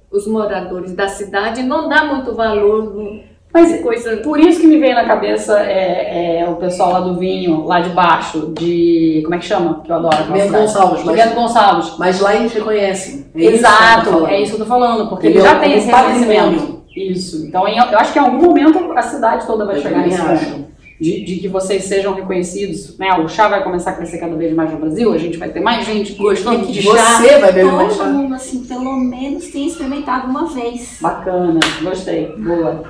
[0.09, 3.21] os moradores da cidade não dá muito valor no
[3.61, 4.17] Mas coisa.
[4.17, 7.79] por isso que me veio na cabeça é, é, o pessoal lá do vinho, lá
[7.79, 9.21] de baixo, de.
[9.23, 9.81] Como é que chama?
[9.83, 10.31] Que eu adoro.
[10.31, 10.51] Bento.
[10.53, 11.93] Gonçalves, mas- Bento Gonçalves.
[11.97, 13.25] Mas lá eles reconhecem.
[13.35, 16.77] É Exato, é isso que eu tô falando, porque ele já tem Como esse reconhecimento.
[16.95, 17.45] Isso.
[17.45, 20.21] Então, em- eu acho que em algum momento a cidade toda vai Eu chegar nesse
[20.21, 20.67] ponto.
[20.99, 23.13] De, de que vocês sejam reconhecidos, né?
[23.19, 25.59] O chá vai começar a crescer cada vez mais no Brasil, a gente vai ter
[25.59, 26.89] mais gente gostando de chá.
[27.21, 28.11] Você vai beber mais Todo chá.
[28.11, 30.97] mundo, assim, pelo menos tem experimentado uma vez.
[30.99, 32.33] Bacana, gostei.
[32.39, 32.83] Boa.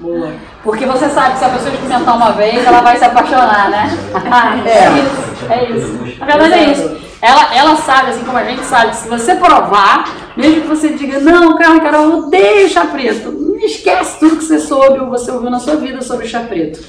[0.00, 0.32] Boa.
[0.62, 3.90] Porque você sabe que se a pessoa experimentar uma vez, ela vai se apaixonar, né?
[4.66, 4.98] É.
[4.98, 5.52] isso.
[5.52, 6.18] É isso.
[6.18, 7.04] Na verdade é isso.
[7.20, 10.04] Ela, ela sabe, assim como a gente sabe, se você provar,
[10.36, 14.44] mesmo que você diga, não, Carla, Carol, eu odeio chá preto, não esquece tudo que
[14.44, 16.84] você soube ou você ouviu na sua vida sobre chá preto.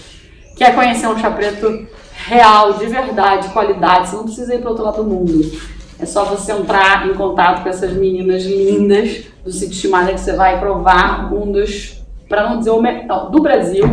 [0.58, 1.88] Quer conhecer um chá preto
[2.27, 5.51] real, de verdade, qualidade, você não precisa ir para outro lado do mundo.
[5.97, 10.34] É só você entrar em contato com essas meninas lindas do sítio Chimada que você
[10.34, 11.94] vai provar um dos,
[12.27, 13.85] para não dizer o me- não, do Brasil,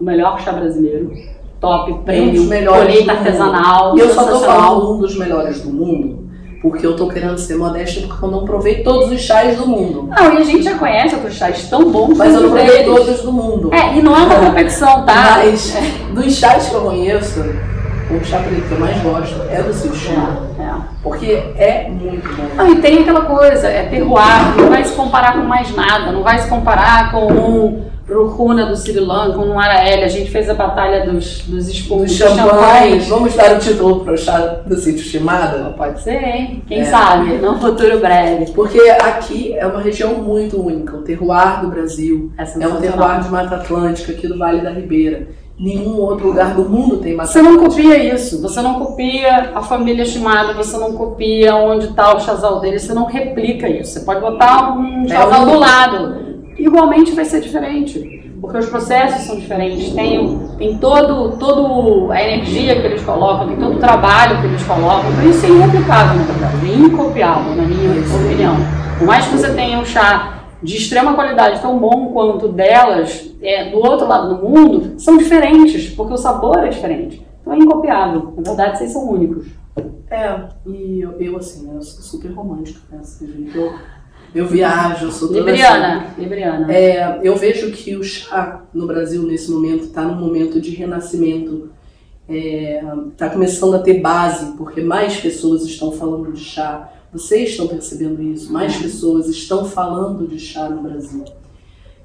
[0.00, 1.10] o melhor chá brasileiro.
[1.60, 6.28] Top, prêmio, colheita artesanal, E eu só tô falando um dos melhores do mundo,
[6.62, 10.08] porque eu tô querendo ser modesta porque eu não provei todos os chás do mundo.
[10.08, 12.86] Não, e a gente já conhece outros chás tão bons Mas eu não provei eles.
[12.86, 13.74] todos do mundo.
[13.74, 15.38] É, e não é uma competição, tá?
[15.38, 15.76] Mas
[16.14, 20.47] dos chás que eu conheço, o chá preto que eu mais gosto é do é.
[21.08, 22.48] Porque é muito bom.
[22.56, 26.22] Não, e tem aquela coisa, é terroir, não vai se comparar com mais nada, não
[26.22, 30.54] vai se comparar com um Ruhuna do Sri Lanka, um Arael, a gente fez a
[30.54, 32.48] batalha dos, dos espumas, Os dos champanhes.
[33.04, 33.08] champanhes.
[33.08, 35.74] Vamos dar o título para o chá do Sítio Chimada?
[35.76, 36.62] Pode ser, hein?
[36.66, 36.84] Quem É.
[36.84, 38.50] sabe, num futuro breve.
[38.52, 42.32] Porque aqui é uma região muito única, o terroir do Brasil.
[42.38, 45.28] É É um terroir de Mata Atlântica, aqui do Vale da Ribeira.
[45.58, 49.60] Nenhum outro lugar do mundo tem Mata Você não copia isso, você não copia a
[49.60, 53.92] família Shimada, você não copia onde está o chazal dele, você não replica isso.
[53.94, 56.16] Você pode botar um É chazal um- do lado,
[56.56, 62.80] igualmente vai ser diferente, porque os processos são diferentes, tem, tem todo, todo a energia
[62.80, 66.22] que eles colocam, tem todo o trabalho que eles colocam, então isso é irreplicável, na
[66.22, 68.56] verdade, é incopiável, na minha opinião.
[68.96, 73.70] Por mais que você tenha um chá de extrema qualidade, tão bom quanto delas, é,
[73.70, 77.24] do outro lado do mundo, são diferentes, porque o sabor é diferente.
[77.40, 78.34] Então é incopiável.
[78.36, 79.46] Na verdade, vocês são únicos.
[80.10, 83.00] É, e eu, eu, assim, eu sou super romântica, né?
[83.54, 83.74] eu,
[84.34, 85.50] eu viajo, eu sou toda assim.
[85.50, 86.06] Libriana.
[86.18, 86.72] Libriana.
[86.72, 91.70] É, eu vejo que o chá no Brasil, nesse momento, está num momento de renascimento.
[93.10, 96.92] Está começando a ter base, porque mais pessoas estão falando de chá.
[97.12, 98.52] Vocês estão percebendo isso?
[98.52, 101.24] Mais pessoas estão falando de chá no Brasil.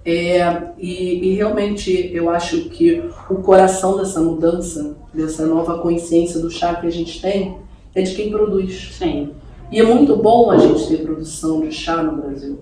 [0.06, 6.52] É, e, e realmente eu acho que o coração dessa mudança, dessa nova consciência do
[6.52, 7.58] chá que a gente tem,
[7.96, 8.90] é de quem produz.
[8.98, 9.32] Sim.
[9.72, 12.60] E é muito bom a gente ter produção de chá no Brasil,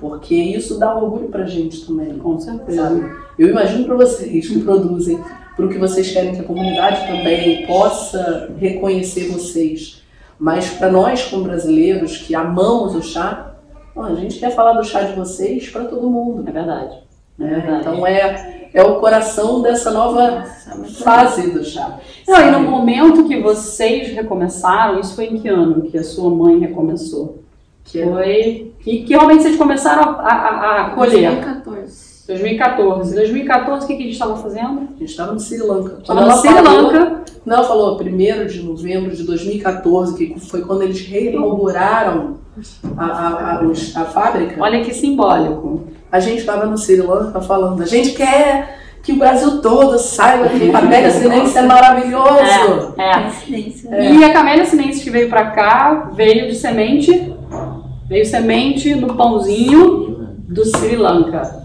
[0.00, 2.82] porque isso dá orgulho pra gente também, Com certeza.
[2.82, 3.10] sabe?
[3.38, 5.18] Eu imagino para vocês que produzem,
[5.56, 10.01] para o que vocês querem que a comunidade também possa reconhecer vocês.
[10.42, 13.54] Mas para nós, como brasileiros que amamos o chá,
[13.94, 16.42] ó, a gente quer falar do chá de vocês para todo mundo.
[16.44, 16.98] É verdade.
[17.38, 17.50] É né?
[17.60, 17.80] verdade.
[17.80, 21.96] Então é, é o coração dessa nova Nossa, é fase do chá.
[22.26, 26.28] Não, e no momento que vocês recomeçaram, isso foi em que ano que a sua
[26.28, 27.38] mãe recomeçou?
[27.84, 28.72] Que é- Foi.
[28.80, 31.61] Que, que realmente vocês começaram a, a, a colher.
[32.32, 33.14] 2014.
[33.14, 33.14] 2014.
[33.14, 34.88] 2014, o que, que a gente estava fazendo?
[34.94, 35.98] A gente estava no Sri Lanka.
[36.00, 37.22] Estava no Sri falou- Lanka.
[37.44, 42.36] Não, falou 1 de novembro de 2014, que foi quando eles reinauguraram
[42.96, 44.62] a, a, a, a fábrica.
[44.62, 45.84] Olha que simbólico.
[46.10, 50.48] A gente estava no Sri Lanka falando, a gente quer que o Brasil todo saiba
[50.48, 52.94] que a Mega Sinense é maravilhoso.
[52.96, 53.22] É, é.
[53.22, 54.00] Coincidência.
[54.00, 57.34] E a Camélia Sinense que veio pra cá veio de semente,
[58.08, 61.61] veio semente no pãozinho do Sri Lanka.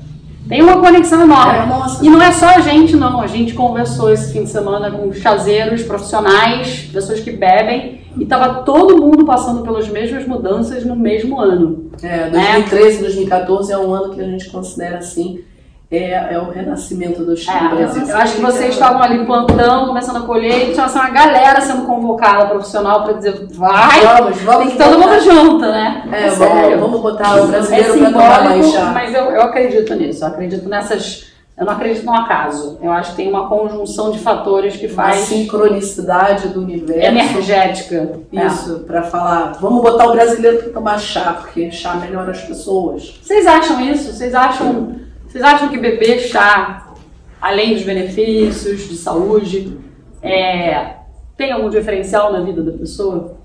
[0.48, 1.58] Tem uma conexão enorme.
[1.58, 2.06] É, nossa.
[2.06, 3.20] E não é só a gente, não.
[3.20, 8.64] A gente conversou esse fim de semana com chazeiros profissionais, pessoas que bebem, e tava
[8.64, 11.92] todo mundo passando pelas mesmas mudanças no mesmo ano.
[12.02, 15.42] É, 2013, 2014 é um ano que a gente considera assim,
[15.90, 18.06] é, é o renascimento do no É, Brasil.
[18.08, 21.62] eu acho que vocês estavam ali plantando, começando a colher, e tinha assim, uma galera
[21.62, 24.68] sendo convocada profissional para dizer, vai, Vamos, vamos.
[24.68, 26.04] tem que todo mundo junto, né?
[26.12, 26.78] É, sério.
[26.80, 28.92] vamos, vamos botar o É brasileiro para tomar mais chá.
[28.94, 30.24] mas eu, eu acredito nisso.
[30.24, 31.28] Eu acredito nessas.
[31.58, 32.78] Eu não acredito no acaso.
[32.84, 37.02] Eu acho que tem uma conjunção de fatores que A faz sincronicidade do universo.
[37.08, 38.20] energética.
[38.34, 38.46] É.
[38.46, 43.20] Isso, pra falar, vamos botar o brasileiro pra tomar chá, porque chá melhora as pessoas.
[43.24, 44.14] Vocês acham isso?
[44.14, 44.96] Vocês acham,
[45.28, 46.94] vocês acham que beber chá,
[47.42, 49.78] além dos benefícios de saúde,
[50.22, 50.96] é,
[51.36, 53.38] tem algum diferencial na vida da pessoa?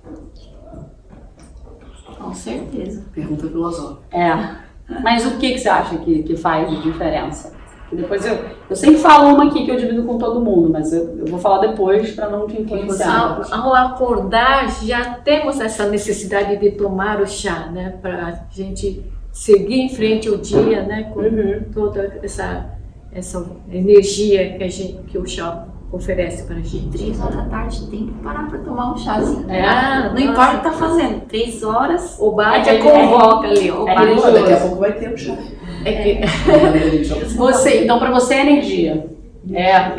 [2.18, 3.04] Com certeza.
[3.12, 4.16] Pergunta filosófica.
[4.16, 4.62] É.
[5.02, 7.52] Mas o que, que você acha que, que faz de diferença?
[7.90, 8.38] Depois eu,
[8.70, 11.38] eu sempre falo uma aqui que eu divido com todo mundo, mas eu, eu vou
[11.38, 13.44] falar depois para não te influenciar.
[13.50, 17.98] Ao, ao acordar, já temos essa necessidade de tomar o chá, né?
[18.00, 21.10] Para a gente seguir em frente o dia, né?
[21.12, 21.62] Com Uhum.
[21.72, 22.66] toda essa,
[23.12, 26.88] essa energia que, a gente, que o chá oferece para a gente.
[26.96, 29.50] Três horas da tarde tem que parar pra tomar um chazinho.
[29.50, 29.62] É?
[29.62, 31.20] Ah, Não importa o que tá fazendo.
[31.26, 32.16] Três horas.
[32.20, 33.84] O bar É que- convoca ali, ó.
[33.84, 35.36] O é bar Pô, daqui a pouco vai ter o chá.
[35.84, 36.20] é que
[37.36, 39.06] Você, então para você é energia.
[39.52, 39.92] É,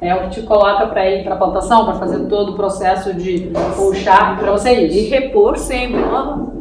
[0.00, 3.12] é o que te coloca para ir para a plantação, para fazer todo o processo
[3.12, 4.38] de puxar.
[4.38, 5.10] Para você é e isso.
[5.10, 6.00] repor sempre.
[6.02, 6.59] ó.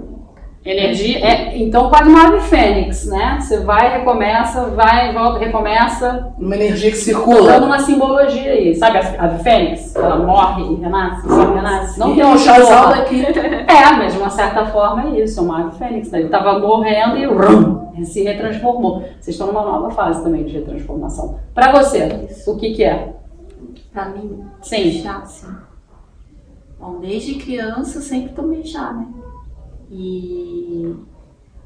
[0.65, 3.37] Energia é então quase uma ave fênix, né?
[3.39, 6.33] Você vai, recomeça, vai, volta, recomeça.
[6.37, 7.57] Uma energia que Dando circula.
[7.59, 8.75] uma simbologia aí.
[8.75, 9.95] Sabe a ave fênix?
[9.95, 11.99] Ela morre e renasce, e renasce.
[11.99, 13.25] Não tem um chazal daqui.
[13.25, 16.11] É, mas de uma certa forma é isso, é uma ave fênix.
[16.11, 16.19] Né?
[16.19, 18.99] Ele estava morrendo e rum, se retransformou.
[19.19, 21.39] Vocês estão numa nova fase também de retransformação.
[21.53, 23.13] Para você, o que, que é?
[23.93, 24.91] Pra mim, Sim.
[25.01, 25.47] chá, sim.
[26.79, 29.07] Bom, desde criança eu sempre tomei chá, né?
[29.91, 30.93] E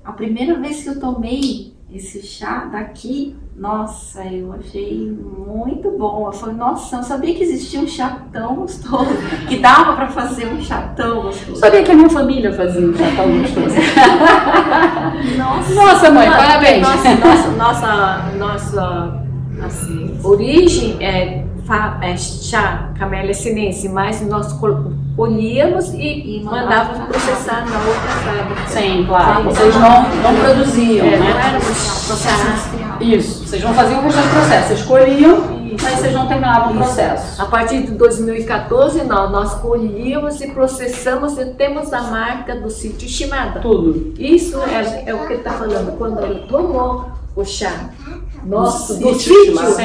[0.04, 6.28] a primeira vez que eu tomei esse chá daqui, nossa, eu achei muito bom.
[6.28, 9.12] Eu falei, nossa, eu não sabia que existia um chá tão gostoso,
[9.48, 11.60] que dava pra fazer um chá tão gostoso.
[11.60, 13.76] Sabia que a minha família fazia um chá tão gostoso.
[15.38, 16.82] Nossa, Nossa, mãe, parabéns.
[16.82, 19.24] Nossa, nossa, nossa, nossa
[19.64, 21.46] assim, origem é,
[22.02, 28.68] é chá camélia sinense, mas nós col- colhíamos e, E mandávamos processar na outra fábrica.
[28.68, 29.44] Sim, claro.
[29.44, 31.42] Vocês não, não produziam, É, não né?
[31.50, 32.50] era processo chá.
[32.50, 32.98] industrial.
[33.02, 33.48] Isso.
[33.48, 34.68] Vocês não faziam o restante do processo.
[34.68, 35.42] Vocês colhiam,
[35.82, 37.42] mas vocês não terminavam o processo.
[37.42, 43.08] A partir de 2014, não, nós colhíamos e processamos e temos a marca do sítio
[43.08, 43.60] Shimada.
[43.60, 44.14] Tudo.
[44.18, 45.98] Isso é, é o que ele está falando.
[45.98, 47.90] Quando ele tomou o chá
[48.46, 49.82] nosso, Do sítio nossa,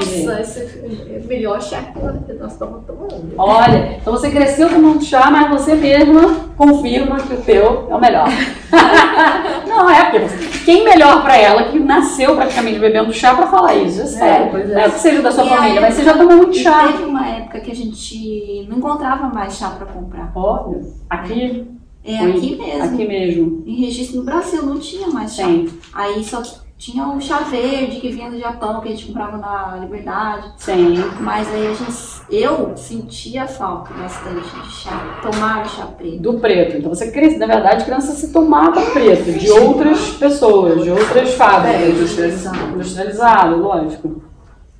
[0.00, 3.32] esse é o melhor chá que nós estamos tomando.
[3.38, 8.00] Olha, então você cresceu tomando chá, mas você mesma confirma que o teu é o
[8.00, 8.26] melhor.
[9.66, 14.02] não, é porque quem melhor pra ela que nasceu praticamente bebendo chá pra falar isso?
[14.02, 14.48] É sério.
[14.50, 14.74] pois é.
[14.74, 16.88] Não é que seja da sua E família, aí, mas você já tomou muito chá.
[16.88, 20.32] teve uma época que a gente não encontrava mais chá pra comprar.
[20.34, 21.66] Olha, aqui,
[22.04, 22.82] É aqui mesmo.
[22.82, 23.62] aqui mesmo.
[23.66, 25.44] Em registro no Brasil não tinha mais chá.
[25.44, 26.42] Sim, Aí só
[26.80, 30.50] tinha o chá verde que vinha do Japão, que a gente comprava na Liberdade.
[30.56, 30.94] sim.
[31.20, 31.92] Mas aí a gente,
[32.30, 35.20] eu sentia falta bastante de chá.
[35.22, 36.18] Tomar chá preto.
[36.20, 36.78] Do preto.
[36.78, 41.32] Então você cresce, na verdade, criança se tomava preto de outras pessoas, de outras É,
[41.36, 41.88] fábricas.
[41.90, 42.72] industrializado.
[42.74, 44.22] Industrializado, lógico.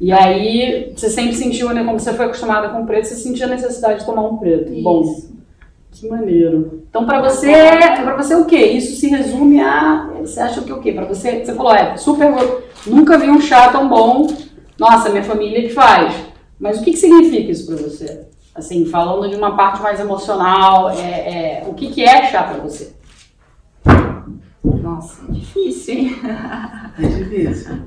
[0.01, 3.51] E aí você sempre sentiu, né, como você foi acostumada com preto, você sentia a
[3.51, 4.73] necessidade de tomar um preto.
[4.83, 5.39] Bom, Isso.
[6.01, 6.83] Que maneiro.
[6.89, 8.57] Então pra você, para você o quê?
[8.57, 10.93] Isso se resume a, você acha que o quê?
[10.93, 12.33] Para você, você falou, é, super,
[12.87, 14.27] nunca vi um chá tão bom.
[14.79, 16.15] Nossa, minha família que faz.
[16.59, 18.27] Mas o que que significa isso para você?
[18.55, 22.59] Assim, falando de uma parte mais emocional, é, é, o que que é chá para
[22.59, 22.94] você?
[24.65, 26.17] Nossa, difícil, hein?
[26.98, 27.79] É difícil.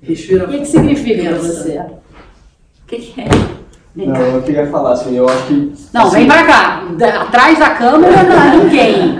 [0.00, 0.44] Respira.
[0.46, 1.78] O que que significa para você?
[1.78, 3.63] O que, que é?
[3.96, 4.20] Vem Não, cá.
[4.22, 5.72] eu queria falar assim, eu acho que.
[5.92, 6.82] Não, assim, vem pra cá.
[6.98, 9.18] Da- Atrás da câmera, não, ninguém.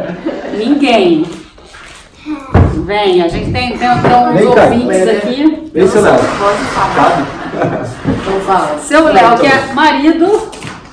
[0.59, 1.27] Ninguém.
[2.85, 5.71] Vem, a gente tem, tem, tem uns ouvintes aqui.
[5.73, 6.15] Vem, seu Léo.
[6.19, 7.27] Pode falar.
[8.21, 8.79] Então fala.
[8.79, 10.49] Seu Léo, que é marido.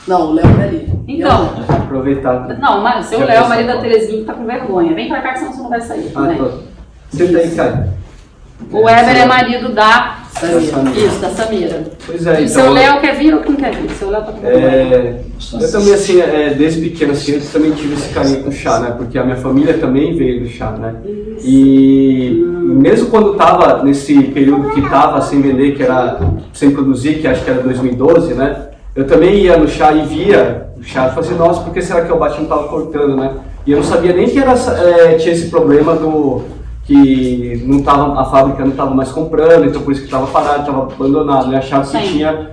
[0.07, 0.91] Não, o Léo tá ali.
[1.07, 2.47] Então, Aproveitar.
[2.59, 4.93] não, mas seu Léo, marido da Terezinha, que tá com vergonha.
[4.93, 6.11] Vem pra cá que senão você não vai sair.
[6.15, 6.37] Ah, Vem.
[6.37, 6.49] tô.
[7.11, 7.83] Senta aí, Caio.
[8.71, 10.17] O Weber é marido da.
[10.33, 10.91] Samira.
[10.97, 11.83] Isso, da Samira.
[12.05, 12.63] Pois é, E então.
[12.63, 13.91] seu Léo quer vir ou quem quer vir?
[13.91, 14.47] Seu Léo tá com.
[14.47, 15.19] É,
[15.53, 18.79] eu também, assim, é, desde pequeno, assim, eu também tive esse carinho com o chá,
[18.79, 18.95] né?
[18.97, 20.95] Porque a minha família também veio do chá, né?
[21.43, 26.19] E mesmo quando tava nesse período que tava sem vender, que era
[26.53, 28.69] sem produzir, que acho que era 2012, né?
[28.95, 31.81] Eu também ia no chá e via o chá e falava assim, nossa, por que
[31.81, 33.31] será que o bate não tava cortando, né?
[33.65, 36.43] E eu não sabia nem que era, é, tinha esse problema do
[36.91, 40.59] que não tava, a fábrica não estava mais comprando, então por isso que estava parado,
[40.61, 41.57] estava abandonado, né?
[41.57, 42.51] Achava que tinha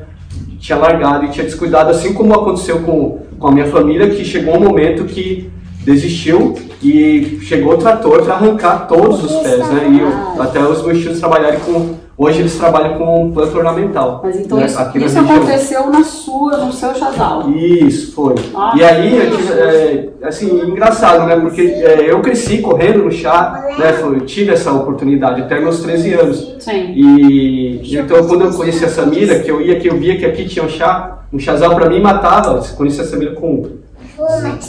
[0.61, 4.57] tinha largado e tinha descuidado, assim como aconteceu com, com a minha família, que chegou
[4.57, 5.49] um momento que
[5.85, 9.89] desistiu e chegou o trator para arrancar todos os pés, né?
[9.91, 11.95] E eu- até os meus tios trabalharem com.
[12.19, 14.21] Hoje eles trabalham com planta ornamental.
[14.25, 14.67] Mas então né?
[14.67, 17.49] isso, isso aconteceu na sua, no seu chazal.
[17.49, 18.35] Isso, foi.
[18.57, 21.37] Ah, e aí, eu é, assim, engraçado, né?
[21.37, 24.01] Porque é, eu cresci correndo no chá, né?
[24.01, 26.57] Eu tive essa oportunidade até meus 13 anos.
[26.59, 26.93] Sim.
[26.93, 30.45] E então quando eu conheci a Samira, que eu ia, que eu via que aqui
[30.45, 32.59] tinha um chá, um chazal pra mim matava.
[32.59, 33.65] Eu conheci a Samira com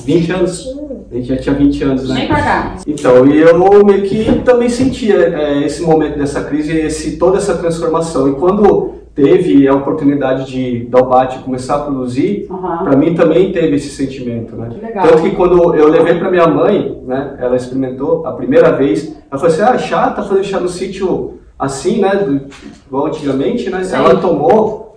[0.06, 0.68] 20 anos.
[1.12, 2.28] A gente já tinha 20 anos, né?
[2.28, 2.76] Pra cá.
[2.86, 7.58] Então, e eu meio que também sentia é, esse momento dessa crise, esse, toda essa
[7.58, 8.30] transformação.
[8.30, 12.84] E quando teve a oportunidade de da Albate começar a produzir, Aham.
[12.84, 14.70] para mim também teve esse sentimento, né?
[14.72, 15.08] Que legal.
[15.08, 19.40] Tanto que quando eu levei para minha mãe, né, ela experimentou a primeira vez, ela
[19.42, 22.42] falou assim, ah, chá, tá fazendo chá no sítio assim, né, do-
[22.88, 23.84] igual antigamente, né?
[23.84, 23.96] Sim.
[23.96, 24.89] Ela tomou,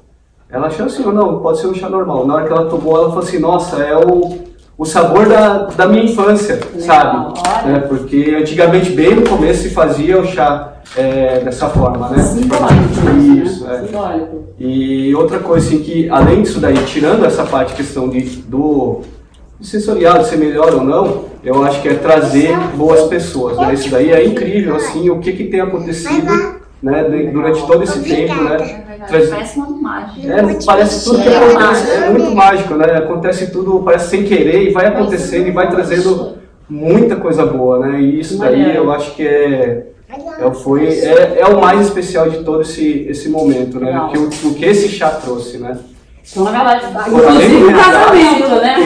[0.53, 2.27] ela achou assim, não, pode ser um chá normal.
[2.27, 4.39] Na hora que ela tomou, ela falou assim, nossa, é o,
[4.77, 7.41] o sabor da, da minha infância, sabe?
[7.67, 12.23] É, porque antigamente, bem no começo, se fazia o chá é, dessa forma, né?
[12.23, 13.43] Simbólico.
[13.43, 13.81] Isso, né?
[13.83, 13.87] é.
[13.87, 14.45] Simbólico.
[14.59, 19.01] E outra coisa, assim, que além disso daí, tirando essa parte, questão de, do
[19.59, 23.73] sensorial, de ser melhor ou não, eu acho que é trazer boas pessoas, né?
[23.73, 28.35] Isso daí é incrível, assim, o que que tem acontecido, né, durante todo esse tempo,
[28.43, 28.57] né?
[29.07, 30.33] Traz- Parece uma mágica.
[30.33, 32.97] É, parece tudo que acontece, é muito mágico, né?
[32.97, 38.01] Acontece tudo, parece sem querer e vai acontecendo e vai trazendo muita coisa boa, né?
[38.01, 39.87] E isso daí eu acho que é,
[40.41, 43.87] é, o- foi, é, é o mais especial de todo esse, esse momento, né?
[43.87, 44.09] Legal.
[44.11, 45.78] Que, o, o que esse chá trouxe, né?
[46.30, 48.76] Então, na verdade, inclusive do o casamento, né?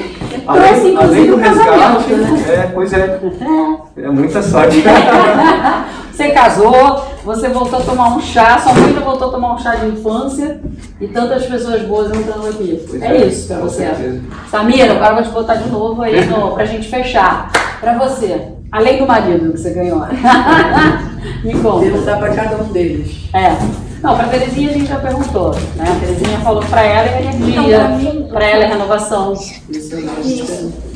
[0.46, 2.54] Além, do o casamento, resgate, né?
[2.54, 3.20] é, pois é,
[3.98, 4.82] é muita sorte.
[6.12, 9.58] Você casou, você voltou a tomar um chá, sua mãe ainda voltou a tomar um
[9.58, 10.60] chá de infância
[11.00, 12.84] e tantas pessoas boas entrando aqui.
[12.88, 13.86] Pois é, isso pra você.
[13.86, 14.22] certeza.
[14.50, 17.50] Samira, agora eu vou te botar de novo aí no, pra gente fechar.
[17.80, 20.00] Pra você, além do marido que você ganhou,
[21.44, 21.80] me conta.
[21.80, 23.28] Perguntar pra cada um deles.
[23.34, 23.56] É.
[24.02, 25.84] Não, pra Terezinha a gente já perguntou, né?
[25.86, 29.34] A Terezinha falou pra ela é energia, Então, pra ela é renovação.
[29.34, 29.60] Isso
[29.94, 30.02] é Isso.
[30.22, 30.90] diferente.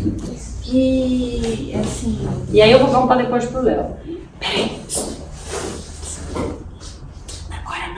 [0.67, 3.85] E assim, E aí eu vou perguntar depois pro Léo.
[4.41, 4.81] Peraí.
[7.51, 7.95] Agora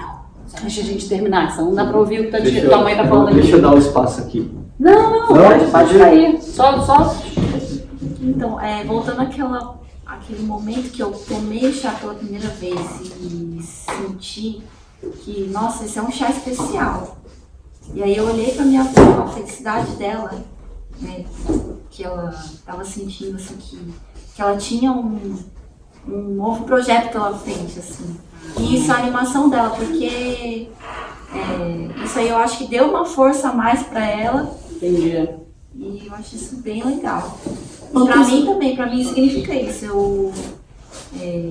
[0.57, 0.63] não.
[0.63, 2.97] Deixa a gente terminar, senão não dá pra ouvir o que tia- Deixa tua mãe
[2.97, 3.63] tá falando deixa eu aqui.
[3.63, 4.51] dar o espaço aqui.
[4.79, 6.43] Não, não, Não, pode, pode sair.
[6.43, 7.17] Só, só.
[8.21, 12.79] então, é, voltando àquela, àquele momento que eu tomei chá pela primeira vez
[13.21, 14.63] e senti
[15.23, 17.17] que, nossa, esse é um chá especial.
[17.95, 20.31] E aí eu olhei pra minha avó, a felicidade dela,
[21.01, 21.25] né,
[21.91, 23.79] que ela estava sentindo assim que,
[24.35, 25.39] que ela tinha um,
[26.09, 28.17] um novo projeto pela frente, assim.
[28.59, 30.69] E isso é a animação dela, porque
[31.35, 35.29] é, isso aí eu acho que deu uma força a mais pra ela Entendi.
[35.77, 37.39] e eu acho isso bem legal.
[37.47, 39.85] E Quantos- pra mim também, pra mim significa isso.
[39.85, 40.33] Eu,
[41.21, 41.51] é.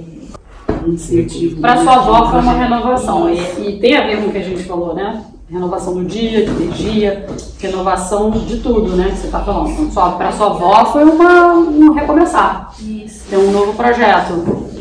[1.61, 3.29] Pra sua avó foi uma renovação.
[3.29, 5.23] E, e tem a ver com o que a gente falou, né?
[5.49, 7.25] Renovação do dia, de energia,
[7.59, 9.09] renovação de tudo, né?
[9.11, 9.69] Que você tá falando.
[9.69, 12.73] Então, sua, pra sua avó foi uma, um recomeçar.
[12.79, 13.25] isso.
[13.29, 14.33] Ter um novo projeto.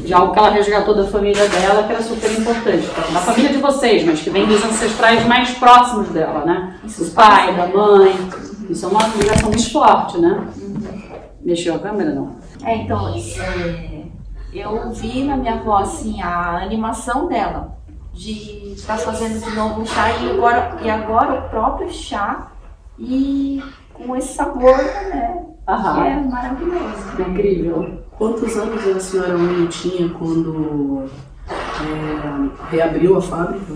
[0.05, 2.86] De algo que ela resgatou da família dela, que era super importante.
[3.12, 6.78] Da família de vocês, mas que vem dos ancestrais mais próximos dela, né?
[6.82, 8.14] Do pai, da mãe.
[8.68, 10.46] Isso é uma ligação muito forte, né?
[11.40, 12.36] Mexeu a câmera, não?
[12.64, 14.02] É, então, é,
[14.52, 17.76] eu vi na minha avó, assim, a animação dela
[18.12, 22.52] de estar fazendo de novo um chá e agora, e agora o próprio chá
[22.98, 25.44] e com esse sabor, né?
[25.66, 26.28] Que é Aham.
[26.30, 27.22] maravilhoso.
[27.28, 28.03] Incrível.
[28.18, 31.04] Quantos anos a senhora Winnie tinha quando
[31.48, 33.74] é, reabriu a fábrica?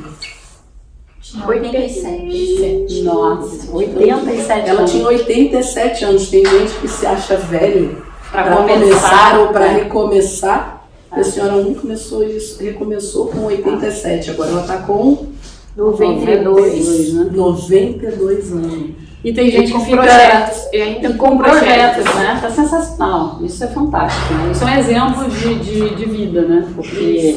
[1.20, 3.02] Tinha 87.
[3.02, 4.90] Nossa, 87 Ela anos.
[4.90, 6.30] tinha 87 anos.
[6.30, 9.82] Tem gente que se acha velho para começar, começar ou para né?
[9.82, 10.88] recomeçar.
[11.10, 15.26] A senhora 1 começou isso, recomeçou com 87, agora ela está com
[15.74, 17.14] 92.
[17.14, 17.30] né?
[17.34, 19.07] 92 anos.
[19.24, 20.68] E tem gente com que fica projetos.
[20.72, 22.38] E ainda com projetos, né?
[22.40, 23.40] Tá sensacional.
[23.42, 24.34] Isso é fantástico.
[24.34, 24.52] Né?
[24.52, 26.68] Isso é um exemplo de, de, de vida, né?
[26.74, 27.36] Porque.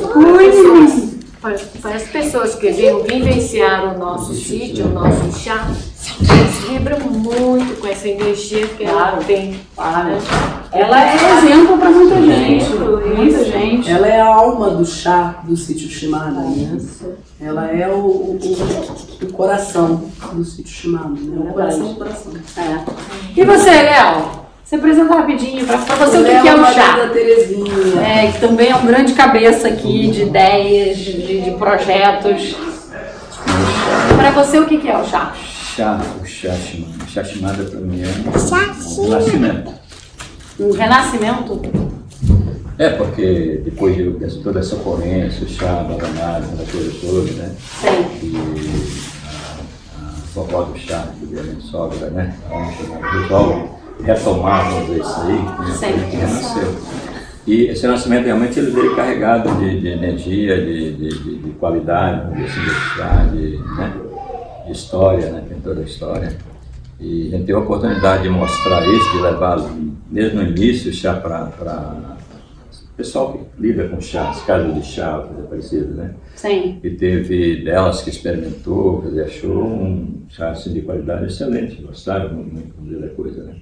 [1.42, 5.68] Para, para as pessoas que vêm vivenciar o nosso sítio, o nosso chá,
[6.20, 9.24] eles vibram muito com essa energia que ela Claro.
[9.26, 9.60] tem.
[9.76, 10.10] Claro.
[10.10, 10.18] né?
[10.74, 12.64] Ela é exemplo para muita gente.
[12.66, 13.52] Exemplo, Muita isso.
[13.52, 13.92] gente.
[13.92, 16.78] Ela é a alma do chá do sítio Shimada, né?
[17.40, 21.50] Ela é o, o, o- o coração do sítio Shimada, né?
[21.50, 22.34] O coração do coração.
[22.58, 22.80] É.
[23.40, 24.42] E você, Léo?
[24.64, 26.96] Se apresenta rapidinho para você o que, que é o chá.
[26.96, 27.74] da Terezinha.
[28.02, 32.56] É, que também é um grande cabeça aqui de ideias, de, de projetos.
[34.16, 35.34] Para você, o que, que é o chá?
[35.76, 37.08] Chá, o chá chamado.
[37.10, 39.74] Chá chamada para mim é um renascimento.
[40.60, 41.62] Um renascimento?
[42.78, 47.56] É, porque depois de toda essa ocorrência, o chá abandonado, essa coisa toda, né?
[47.60, 48.06] Sim.
[48.24, 48.36] E
[49.26, 52.36] a, a vovó do chá, que é a minha sogra, né?
[52.50, 53.70] Ela resolve
[54.04, 55.34] retomar, vamos dizer isso aí,
[55.94, 56.08] né?
[56.10, 56.76] Que renasceu.
[57.48, 62.34] E esse renascimento realmente ele veio carregado de, de energia, de, de, de- de qualidade,
[62.36, 62.62] dizer assim,
[63.38, 63.94] de de, né?
[64.66, 65.44] De história, né?
[65.48, 66.38] Tem toda a história.
[67.00, 69.58] E a gente teve a oportunidade de mostrar isso, de levar
[70.10, 71.52] desde o início chá para
[72.92, 76.14] o pessoal que lida com chá, as casas de chá, coisa parecida, né?
[76.36, 76.80] Sim.
[76.84, 82.74] E teve delas que experimentou, dizer, achou um chá assim, de qualidade excelente, gostaram muito,
[82.80, 83.56] muito da coisa, né?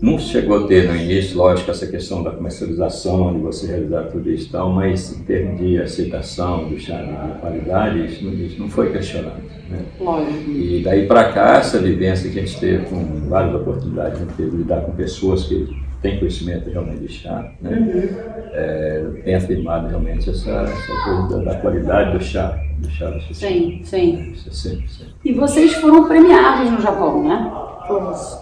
[0.00, 4.30] Não chegou a ter no início, lógico, essa questão da comercialização, de você realizar tudo
[4.30, 8.58] isso e tal, mas em termos de aceitação do chá de qualidade, isso não, isso
[8.58, 9.42] não foi questionado.
[9.70, 9.84] Né?
[10.00, 10.50] Lógico.
[10.50, 14.34] E daí para cá, essa vivência que a gente teve com várias oportunidades, a gente
[14.34, 18.08] teve de lidar com pessoas que têm conhecimento realmente de chá, né?
[18.52, 23.34] É, tem afirmado realmente essa, essa coisa da, da qualidade do chá, do chá do.
[23.34, 24.32] Sim, sim.
[24.32, 25.14] Isso é sempre, sempre.
[25.24, 27.52] E vocês foram premiados no Japão, né?
[27.86, 28.40] Fomos.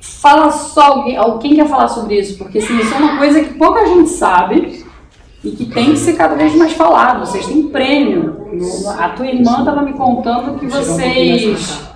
[0.00, 3.54] Fala só alguém, alguém quer falar sobre isso, porque assim, isso é uma coisa que
[3.54, 4.84] pouca gente sabe
[5.44, 7.20] e que tem que ser cada vez mais falado.
[7.20, 8.36] Vocês têm prêmio.
[8.98, 11.86] A tua irmã estava me contando que vocês.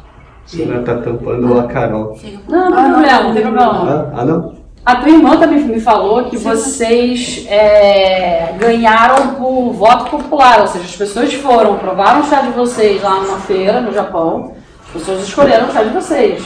[0.59, 2.18] Ela tá tampando a Carol.
[2.49, 4.12] Não, não tem problema, não tem problema.
[4.12, 4.61] Ah, ah, não?
[4.84, 10.84] A tua irmã também me falou que vocês é, ganharam por voto popular, ou seja,
[10.84, 14.55] as pessoas foram, provaram o chá de vocês lá numa feira no Japão,
[14.86, 16.43] as pessoas escolheram o chá de vocês.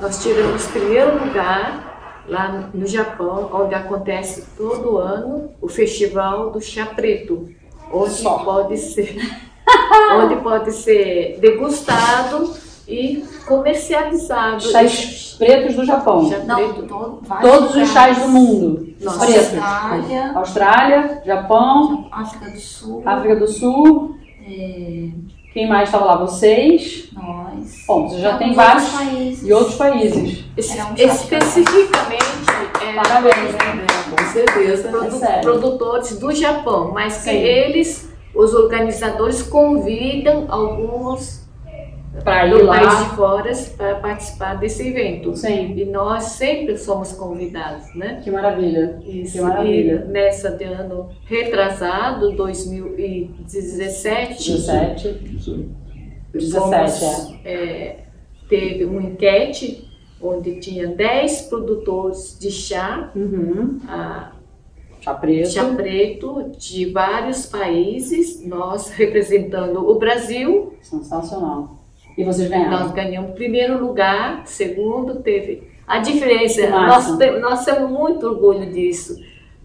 [0.00, 1.93] Nós tiramos primeiro lugar
[2.28, 7.48] lá no Japão, onde acontece todo ano o Festival do Chá Preto,
[7.92, 8.38] onde Só.
[8.38, 9.16] pode ser,
[10.20, 12.50] onde pode ser degustado
[12.88, 14.60] e comercializado.
[14.62, 16.28] Chás pretos do Japão.
[16.30, 16.82] Chá Não, preto.
[16.86, 18.94] todo, Todos os chás do mundo.
[19.00, 19.26] Nossa.
[19.26, 19.58] Pretos.
[19.58, 24.16] Austrália, Austrália, Japão, África do Sul, África do Sul.
[24.46, 25.08] é,
[25.52, 26.16] Quem mais estava lá?
[26.16, 27.08] Vocês.
[27.12, 27.84] nós.
[27.86, 29.48] Bom, você já tem vários outros países.
[29.48, 30.44] e outros países.
[30.56, 31.93] Um especificamente
[32.90, 33.86] é, Parabéns, né?
[34.10, 34.88] Com certeza.
[34.88, 37.36] produ- É produtores do Japão, mas que Sim.
[37.36, 41.44] eles, os organizadores, convidam alguns
[42.16, 42.78] ir do país lá.
[43.02, 45.34] de fora para participar desse evento.
[45.36, 45.74] Sim.
[45.76, 48.20] E nós sempre somos convidados, né?
[48.22, 49.00] Que maravilha.
[49.04, 49.32] Isso.
[49.32, 50.04] Que maravilha.
[50.06, 55.08] E nessa de ano retrasado, 2017, 17.
[55.12, 55.84] 18.
[56.32, 57.52] 17, é.
[57.52, 57.96] é,
[58.48, 59.88] teve uma enquete
[60.20, 63.78] onde tinha 10 produtores de chá, Uhum.
[63.88, 64.32] a
[65.00, 65.50] Chá preto.
[65.50, 71.76] chá preto de vários países, nós representando o Brasil, Sensacional.
[72.16, 72.70] E vocês ganharam.
[72.70, 79.16] nós ganhamos primeiro lugar, segundo teve a diferença, nós, te- nós temos muito orgulho disso.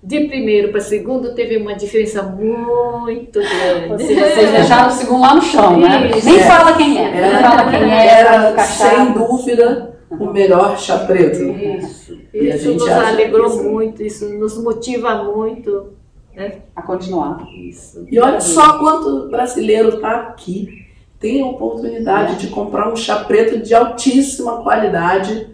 [0.01, 3.89] De primeiro para segundo teve uma diferença muito grande.
[4.03, 6.09] Vocês, vocês deixaram o segundo lá no chão, né?
[6.15, 6.25] Isso.
[6.25, 6.43] Nem É.
[6.43, 7.11] fala quem é.
[7.21, 8.05] Nem fala quem é.
[8.19, 11.41] Era, tá sem dúvida, o melhor chá preto.
[11.43, 15.93] Isso, E a isso gente nos alegrou isso- muito, isso nos motiva muito.
[16.35, 16.59] Né?
[16.75, 17.45] A continuar.
[17.51, 18.05] Isso.
[18.09, 20.85] E olha só quanto brasileiro está aqui,
[21.19, 25.47] tem a oportunidade de comprar um chá preto de altíssima qualidade,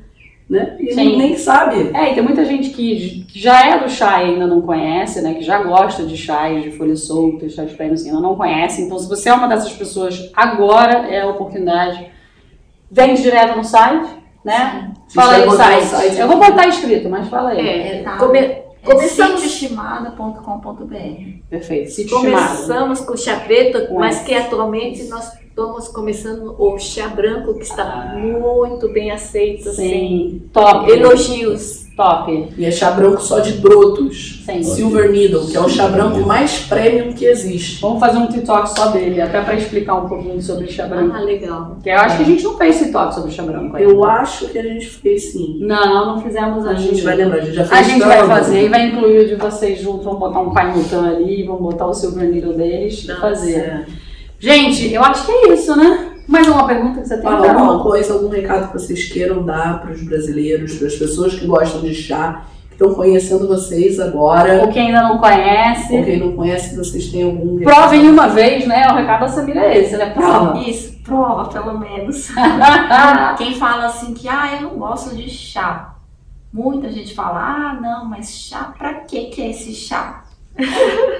[0.47, 0.77] né?
[0.79, 1.17] E Sim.
[1.17, 1.89] nem sabe.
[1.91, 5.33] É, e tem muita gente que já é do chá e ainda não conhece, né?
[5.33, 8.83] Que já gosta de chás, de folhas soltas, chás prévios, assim, ainda não conhece.
[8.83, 12.11] Então, se você é uma dessas pessoas, agora é a oportunidade.
[12.91, 14.07] Vende direto no site,
[14.45, 14.93] né?
[15.13, 15.85] Fala aí o site.
[15.87, 17.59] site Eu vou botar escrito, mas fala aí.
[17.67, 18.17] É, É, tá.
[18.17, 21.39] come- É começamos, sítioestimada.com.br.
[21.49, 21.91] Perfeito.
[21.91, 22.47] Sítio estimado.
[22.47, 24.25] começamos com o chá preto, Com mas esse.
[24.25, 29.69] que atualmente nós estamos começando o chá branco, que está muito bem aceito.
[29.69, 29.89] assim.
[29.89, 30.91] Sim, top.
[30.91, 32.49] Elogios Top.
[32.57, 34.43] E é chá branco só de brotos.
[34.45, 34.61] Sim.
[34.61, 37.79] Silver Needle, que é o chá branco mais premium que existe.
[37.81, 41.15] Vamos fazer um TikTok só dele, até pra explicar um pouquinho sobre chá branco.
[41.15, 41.77] Ah, legal.
[41.81, 43.89] Que eu acho que a gente não fez TikTok sobre chá branco ainda.
[43.89, 45.57] Eu acho que a gente fez sim.
[45.61, 46.81] Não, não fizemos A ainda.
[46.81, 49.27] gente vai lembrar, a gente já fez A gente vai fazer e vai incluir o
[49.29, 50.03] de vocês juntos.
[50.03, 53.55] Vamos botar um pai Newton ali, vamos botar o Silver Needle deles e fazer.
[53.55, 53.85] É.
[54.37, 56.04] Gente, eu acho que é isso, né?
[56.27, 57.23] Mais alguma pergunta que você tem?
[57.23, 57.61] Fala Carol?
[57.61, 61.45] alguma coisa, algum recado que vocês queiram dar para os brasileiros, para as pessoas que
[61.45, 64.61] gostam de chá, que estão conhecendo vocês agora.
[64.61, 65.95] Ou quem ainda não conhece.
[65.95, 67.75] Ou quem não conhece, vocês têm algum recado.
[67.75, 68.87] Provem uma vez, né?
[68.91, 70.09] O recado da Samira é esse, né?
[70.09, 70.57] Prova.
[70.59, 72.29] Isso, prova, pelo menos.
[73.37, 75.95] Quem fala assim que, ah, eu não gosto de chá.
[76.51, 80.24] Muita gente fala, ah, não, mas chá, pra que que é esse chá?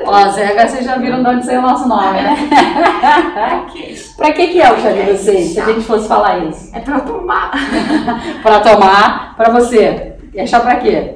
[0.05, 2.35] Ó, Zé, vocês já viram de onde saiu o nosso nome, né?
[2.51, 3.65] Pra
[4.17, 5.49] pra que que é o chá de vocês?
[5.53, 6.69] Se a gente fosse falar isso.
[6.75, 7.51] É pra tomar.
[8.41, 10.13] Pra tomar, pra você.
[10.33, 11.15] E é chá pra quê?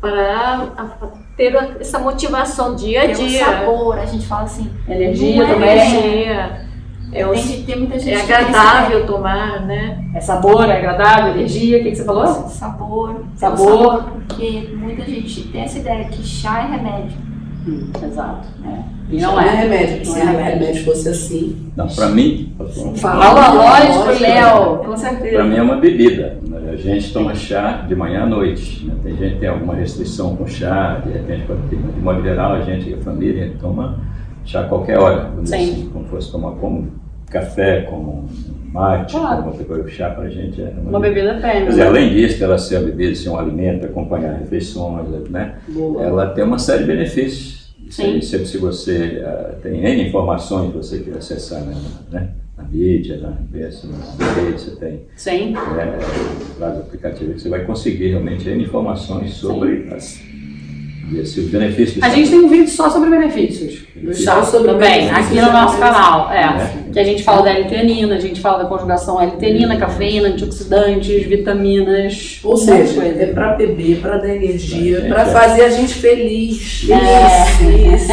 [0.00, 3.44] Para a- ter essa motivação dia a Tem um dia.
[3.44, 4.70] sabor, a gente fala assim.
[4.88, 5.70] Energia é também.
[5.70, 6.68] Energia.
[7.12, 10.04] É, tem, um- tem muita gente é tem agradável tomar, né?
[10.14, 11.78] É sabor, é agradável, energia.
[11.78, 12.26] O que, que você falou?
[12.26, 13.24] Sabor.
[13.36, 14.04] Sabor.
[14.26, 17.27] Porque muita gente tem essa ideia que chá é remédio.
[17.68, 18.48] Hum, exato.
[18.60, 18.84] né?
[19.10, 19.50] E Não não é é.
[19.50, 19.96] remédio.
[19.98, 20.58] Não Se é remédio.
[20.60, 21.70] remédio fosse assim.
[21.76, 22.52] Não, para mim,
[22.96, 24.22] Fala, lógico, lógico.
[24.22, 24.76] Léo.
[24.78, 25.34] Com certeza.
[25.36, 26.38] para mim é uma bebida.
[26.70, 28.84] A gente toma chá de manhã à noite.
[28.86, 28.94] né?
[29.02, 32.22] Tem gente que tem alguma restrição com chá, de repente, pode ter, mas de modo
[32.22, 33.98] geral, a gente, a família, toma
[34.44, 35.30] chá a qualquer hora.
[35.44, 35.54] Sim.
[35.54, 36.88] assim, como fosse tomar como
[37.30, 38.28] café, como
[38.70, 39.36] mate, Claro.
[39.42, 39.84] como qualquer coisa.
[39.84, 41.68] O chá para a gente é Uma bebida Quer premium.
[41.68, 45.54] dizer, além disso, dela ser a bebida, ser um alimento, acompanhar refeições, né?
[45.68, 46.02] Boa.
[46.04, 47.57] ela tem uma série de benefícios.
[47.90, 48.14] Sim.
[48.14, 51.74] aí, sempre se você ah, tem N informações que você quer acessar na,
[52.10, 52.32] né?
[52.56, 55.52] na mídia, na imprensa, nas redes, você tem Sim.
[55.52, 55.98] né,
[56.58, 60.20] vários aplicativos que você vai conseguir realmente N informações sobre as,
[61.14, 62.02] esse, os benefícios.
[62.02, 65.26] A gente tem um vídeo só sobre benefícios do chá sobre também, benefícios.
[65.26, 66.30] aqui no nosso canal.
[66.32, 66.92] É, É.
[66.92, 72.40] que a gente fala da L-teanina, a gente fala da conjugação L-teanina, cafeína, antioxidantes, vitaminas,
[72.44, 73.22] Ou um seja, coisa.
[73.22, 75.26] é pra beber, pra dar energia, pra é.
[75.26, 76.86] fazer a gente feliz.
[76.90, 77.94] É.
[77.94, 78.04] Isso,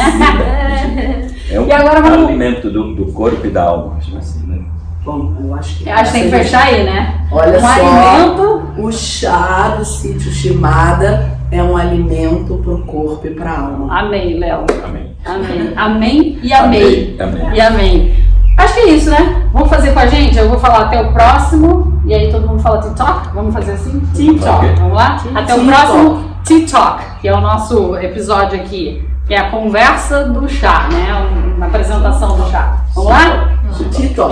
[1.50, 4.58] É um E agora vamos- alimento do, do corpo e da alma, acho assim, né?
[5.06, 5.88] Bom, eu acho que.
[5.88, 7.20] Eu acho que tem que fechar aí, né?
[7.30, 7.66] Olha um só.
[7.68, 8.62] alimento.
[8.76, 14.00] O chá do sítio Shimada é um alimento pro corpo e pra alma.
[14.00, 14.66] Amei, Léo.
[14.84, 15.16] Amém.
[15.24, 15.72] Amém.
[15.76, 17.16] Amém e amei.
[17.20, 17.54] Amém.
[17.54, 18.14] E amém.
[18.58, 19.48] Acho que é isso, né?
[19.52, 20.36] Vamos fazer com a gente?
[20.36, 22.00] Eu vou falar até o próximo.
[22.04, 23.28] E aí todo mundo fala TikTok?
[23.32, 24.00] Vamos fazer assim?
[24.12, 24.48] TikTok.
[24.48, 24.74] Ok.
[24.76, 25.22] Vamos lá?
[25.36, 29.06] Até o próximo TikTok, que é o nosso episódio aqui.
[29.26, 31.52] Que é a conversa do chá, né?
[31.56, 32.84] Uma apresentação do chá.
[32.94, 33.52] Vamos lá?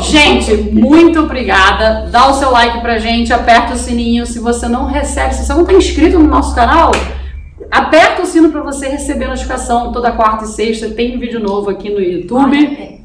[0.00, 2.08] Gente, muito obrigada.
[2.10, 4.24] Dá o seu like pra gente, aperta o sininho.
[4.24, 6.92] Se você não recebe, se você não está inscrito no nosso canal,
[7.70, 10.88] aperta o sino para você receber notificação toda quarta e sexta.
[10.90, 13.04] Tem vídeo novo aqui no YouTube.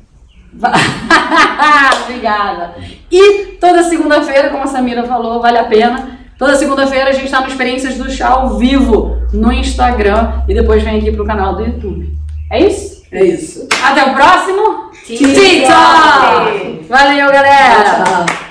[0.54, 0.74] Va-
[2.04, 2.76] Obrigada.
[3.12, 6.19] E toda segunda-feira, como a Samira falou, vale a pena.
[6.40, 10.82] Toda segunda-feira a gente está no Experiências do Chá ao vivo no Instagram e depois
[10.82, 12.18] vem aqui pro canal do YouTube.
[12.50, 13.04] É isso?
[13.12, 13.68] É isso.
[13.84, 15.34] Até o próximo TikTok.
[15.34, 16.86] TikTok!
[16.88, 18.06] Valeu, galera!
[18.06, 18.49] Tchau.